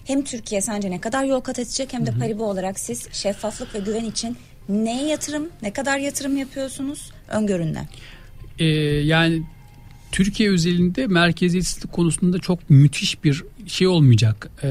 hem 0.07 0.25
Türkiye 0.25 0.61
sence 0.61 0.91
ne 0.91 1.01
kadar 1.01 1.25
yol 1.25 1.41
kat 1.41 1.59
edecek 1.59 1.93
hem 1.93 2.07
de 2.07 2.11
Paribu 2.11 2.45
olarak 2.45 2.79
siz 2.79 3.09
şeffaflık 3.13 3.75
ve 3.75 3.79
güven 3.79 4.05
için 4.05 4.37
neye 4.69 5.09
yatırım, 5.09 5.49
ne 5.63 5.73
kadar 5.73 5.99
yatırım 5.99 6.37
yapıyorsunuz 6.37 7.11
öngörünle? 7.29 7.89
Ee, 8.59 8.65
yani 9.05 9.43
Türkiye 10.13 10.51
özelinde 10.51 11.07
merkeziyetsizlik 11.07 11.93
konusunda 11.93 12.39
çok 12.39 12.71
müthiş 12.71 13.25
bir 13.25 13.45
şey 13.67 13.87
olmayacak. 13.87 14.51
Ee, 14.63 14.69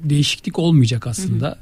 değişiklik 0.00 0.58
olmayacak 0.58 1.06
aslında. 1.06 1.46
Hı 1.46 1.50
hı. 1.50 1.56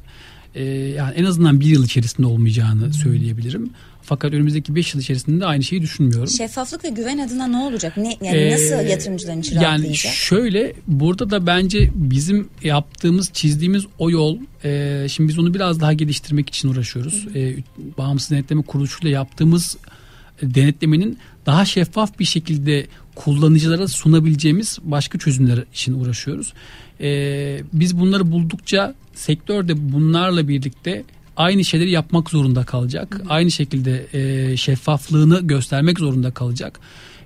Ee, 0.54 0.64
yani 0.88 1.14
en 1.14 1.24
azından 1.24 1.60
bir 1.60 1.66
yıl 1.66 1.84
içerisinde 1.84 2.26
olmayacağını 2.26 2.86
hı. 2.86 2.92
söyleyebilirim. 2.92 3.70
Fakat 4.04 4.32
önümüzdeki 4.32 4.74
5 4.74 4.94
yıl 4.94 5.00
içerisinde 5.00 5.46
aynı 5.46 5.62
şeyi 5.62 5.82
düşünmüyorum. 5.82 6.28
Şeffaflık 6.28 6.84
ve 6.84 6.88
güven 6.88 7.18
adına 7.18 7.46
ne 7.46 7.56
olacak? 7.56 7.96
Ne 7.96 8.16
yani 8.22 8.36
ee, 8.36 8.52
nasıl 8.52 8.88
yatırımcıların 8.88 9.40
için 9.40 9.60
Yani 9.60 9.96
şöyle 9.96 10.72
burada 10.86 11.30
da 11.30 11.46
bence 11.46 11.90
bizim 11.94 12.48
yaptığımız, 12.62 13.30
çizdiğimiz 13.32 13.84
o 13.98 14.10
yol 14.10 14.38
e, 14.64 15.06
şimdi 15.08 15.28
biz 15.28 15.38
onu 15.38 15.54
biraz 15.54 15.80
daha 15.80 15.92
geliştirmek 15.92 16.48
için 16.48 16.68
uğraşıyoruz. 16.68 17.26
E, 17.34 17.56
bağımsız 17.98 18.30
denetleme 18.30 18.62
kuruluşuyla 18.62 19.10
yaptığımız 19.10 19.76
denetlemenin 20.42 21.18
daha 21.46 21.64
şeffaf 21.64 22.18
bir 22.18 22.24
şekilde 22.24 22.86
kullanıcılara 23.14 23.88
sunabileceğimiz 23.88 24.78
başka 24.82 25.18
çözümler 25.18 25.64
için 25.72 26.00
uğraşıyoruz. 26.00 26.52
Ee, 27.00 27.60
biz 27.72 27.98
bunları 27.98 28.32
buldukça 28.32 28.94
sektör 29.14 29.68
de 29.68 29.92
bunlarla 29.92 30.48
birlikte 30.48 31.04
aynı 31.36 31.64
şeyleri 31.64 31.90
yapmak 31.90 32.30
zorunda 32.30 32.64
kalacak. 32.64 33.14
Hı. 33.14 33.28
Aynı 33.28 33.50
şekilde 33.50 34.06
e, 34.12 34.56
şeffaflığını 34.56 35.40
göstermek 35.40 35.98
zorunda 35.98 36.30
kalacak. 36.30 36.80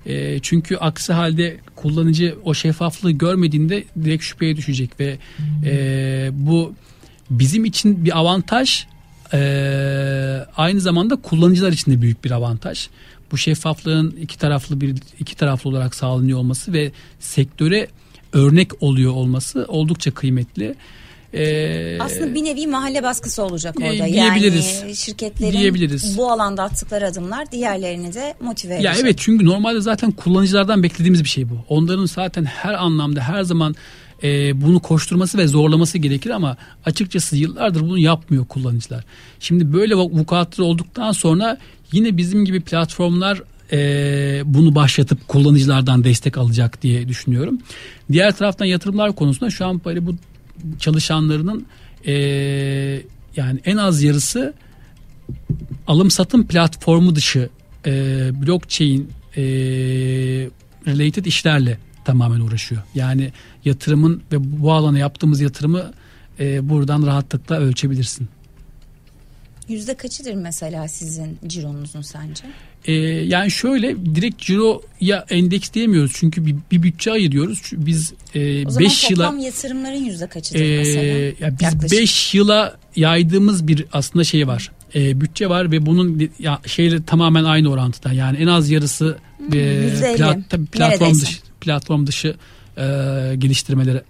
E, 0.05 0.39
çünkü 0.39 0.77
aksi 0.77 1.13
halde 1.13 1.57
kullanıcı 1.75 2.35
o 2.43 2.53
şeffaflığı 2.53 3.11
görmediğinde 3.11 3.83
direkt 4.03 4.23
şüpheye 4.23 4.57
düşecek 4.57 4.99
ve 4.99 5.17
e, 5.65 6.29
bu 6.33 6.73
bizim 7.29 7.65
için 7.65 8.05
bir 8.05 8.17
avantaj 8.17 8.85
e, 9.33 9.39
aynı 10.57 10.79
zamanda 10.81 11.15
kullanıcılar 11.15 11.71
için 11.71 11.91
de 11.91 12.01
büyük 12.01 12.23
bir 12.23 12.31
avantaj. 12.31 12.87
Bu 13.31 13.37
şeffaflığın 13.37 14.11
iki 14.11 14.37
taraflı 14.37 14.81
bir 14.81 14.95
iki 15.19 15.35
taraflı 15.35 15.69
olarak 15.69 15.95
sağlanıyor 15.95 16.39
olması 16.39 16.73
ve 16.73 16.91
sektöre 17.19 17.87
örnek 18.33 18.83
oluyor 18.83 19.11
olması 19.11 19.65
oldukça 19.67 20.11
kıymetli. 20.11 20.75
Ee, 21.33 21.97
Aslında 21.99 22.33
bir 22.33 22.43
nevi 22.43 22.67
mahalle 22.67 23.03
baskısı 23.03 23.43
olacak 23.43 23.75
e, 23.81 23.83
orada. 23.83 24.07
E, 24.07 24.13
diyebiliriz. 24.13 24.79
Yani 24.81 24.95
şirketlerin 24.95 25.59
diyebiliriz. 25.59 26.17
bu 26.17 26.31
alanda 26.31 26.63
attıkları 26.63 27.07
adımlar 27.07 27.51
diğerlerini 27.51 28.13
de 28.13 28.33
motive 28.41 28.73
edecek. 28.73 28.85
Ya 28.85 29.01
evet 29.01 29.15
çünkü 29.19 29.45
normalde 29.45 29.81
zaten 29.81 30.11
kullanıcılardan 30.11 30.83
beklediğimiz 30.83 31.23
bir 31.23 31.29
şey 31.29 31.49
bu. 31.49 31.57
Onların 31.69 32.05
zaten 32.05 32.45
her 32.45 32.73
anlamda 32.73 33.21
her 33.21 33.43
zaman 33.43 33.75
e, 34.23 34.61
bunu 34.61 34.79
koşturması 34.79 35.37
ve 35.37 35.47
zorlaması 35.47 35.97
gerekir 35.97 36.29
ama 36.29 36.57
açıkçası 36.85 37.37
yıllardır 37.37 37.81
bunu 37.81 37.97
yapmıyor 37.97 38.45
kullanıcılar. 38.45 39.05
Şimdi 39.39 39.73
böyle 39.73 39.95
vukuatlar 39.95 40.65
olduktan 40.65 41.11
sonra 41.11 41.57
yine 41.91 42.17
bizim 42.17 42.45
gibi 42.45 42.61
platformlar 42.61 43.41
e, 43.71 44.41
bunu 44.45 44.75
başlatıp 44.75 45.27
kullanıcılardan 45.27 46.03
destek 46.03 46.37
alacak 46.37 46.81
diye 46.81 47.07
düşünüyorum. 47.07 47.59
Diğer 48.11 48.31
taraftan 48.35 48.65
yatırımlar 48.65 49.15
konusunda 49.15 49.49
şu 49.49 49.65
an 49.65 49.81
böyle 49.85 50.05
bu 50.05 50.15
çalışanlarının 50.79 51.65
e, 52.05 52.13
yani 53.35 53.59
en 53.65 53.77
az 53.77 54.03
yarısı 54.03 54.53
alım 55.87 56.11
satım 56.11 56.47
platformu 56.47 57.15
dışı 57.15 57.49
e, 57.85 57.91
blockchain 58.41 59.09
e, 59.37 59.43
related 60.87 61.25
işlerle 61.25 61.77
tamamen 62.05 62.39
uğraşıyor. 62.39 62.81
Yani 62.95 63.31
yatırımın 63.65 64.21
ve 64.31 64.61
bu 64.61 64.73
alana 64.73 64.99
yaptığımız 64.99 65.41
yatırımı 65.41 65.91
e, 66.39 66.69
buradan 66.69 67.05
rahatlıkla 67.05 67.59
ölçebilirsin. 67.59 68.29
Yüzde 69.69 69.93
kaçıdır 69.93 70.33
mesela 70.33 70.87
sizin 70.87 71.39
cironuzun 71.47 72.01
sence? 72.01 72.43
Ee, 72.85 72.93
yani 72.93 73.51
şöyle 73.51 74.15
direkt 74.15 74.41
ciroya 74.41 75.25
endeks 75.29 75.73
diyemiyoruz. 75.73 76.11
Çünkü 76.15 76.45
bir, 76.45 76.55
bir 76.71 76.83
bütçe 76.83 77.11
ayırıyoruz. 77.11 77.71
Biz 77.73 78.13
5 78.35 78.41
e, 78.41 78.67
o 78.67 78.69
zaman 78.69 78.85
beş 78.85 79.01
toplam 79.01 79.33
yıla, 79.37 79.45
yatırımların 79.45 80.03
yüzde 80.05 80.27
kaçıdır 80.27 80.59
e, 80.59 80.77
mesela? 80.77 81.05
Ya 81.39 81.59
biz 81.59 81.91
5 81.91 82.35
yıla 82.35 82.77
yaydığımız 82.95 83.67
bir 83.67 83.85
aslında 83.93 84.23
şey 84.23 84.47
var. 84.47 84.71
E, 84.95 85.21
bütçe 85.21 85.49
var 85.49 85.71
ve 85.71 85.85
bunun 85.85 86.29
ya, 86.39 86.61
şeyle 86.65 87.03
tamamen 87.03 87.43
aynı 87.43 87.71
orantıda. 87.71 88.13
Yani 88.13 88.37
en 88.37 88.47
az 88.47 88.69
yarısı 88.69 89.17
hmm, 89.37 89.59
e, 89.59 90.15
plat, 90.17 90.37
platform 90.71 91.13
dışı 91.13 91.41
platform 91.61 92.07
dışı 92.07 92.35
e, 92.77 92.83
geliştirmelere 93.37 94.03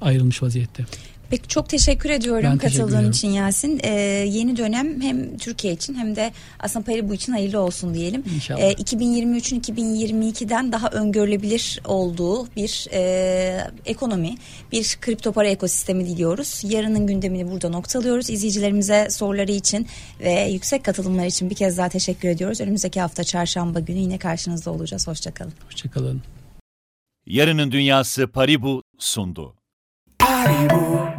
ayrılmış 0.00 0.42
vaziyette. 0.42 0.84
Peki 1.30 1.48
çok 1.48 1.68
teşekkür 1.68 2.10
ediyorum 2.10 2.44
ben 2.44 2.58
katıldığın 2.58 3.10
için 3.10 3.28
Yasin. 3.28 3.80
Ee, 3.82 3.90
yeni 4.28 4.56
dönem 4.56 5.00
hem 5.00 5.38
Türkiye 5.38 5.72
için 5.72 5.94
hem 5.94 6.16
de 6.16 6.32
aslında 6.60 6.84
Paribu 6.84 7.14
için 7.14 7.32
hayırlı 7.32 7.60
olsun 7.60 7.94
diyelim. 7.94 8.24
İnşallah. 8.34 8.60
Ee, 8.60 8.72
2023'ün 8.72 9.60
2022'den 9.60 10.72
daha 10.72 10.88
öngörülebilir 10.88 11.80
olduğu 11.84 12.46
bir 12.46 12.86
e, 12.92 13.70
ekonomi, 13.86 14.34
bir 14.72 14.98
kripto 15.00 15.32
para 15.32 15.48
ekosistemi 15.48 16.06
diliyoruz. 16.06 16.62
Yarının 16.64 17.06
gündemini 17.06 17.50
burada 17.50 17.68
noktalıyoruz. 17.68 18.30
İzleyicilerimize 18.30 19.08
soruları 19.10 19.52
için 19.52 19.86
ve 20.20 20.48
yüksek 20.50 20.84
katılımlar 20.84 21.26
için 21.26 21.50
bir 21.50 21.54
kez 21.54 21.78
daha 21.78 21.88
teşekkür 21.88 22.28
ediyoruz. 22.28 22.60
Önümüzdeki 22.60 23.00
hafta 23.00 23.24
çarşamba 23.24 23.80
günü 23.80 23.98
yine 23.98 24.18
karşınızda 24.18 24.70
olacağız. 24.70 25.06
Hoşçakalın. 25.06 25.52
Hoşçakalın. 25.66 26.22
Yarının 27.26 27.72
Dünyası 27.72 28.26
Paribu 28.26 28.82
sundu. 28.98 29.54
Paribu. 30.18 31.15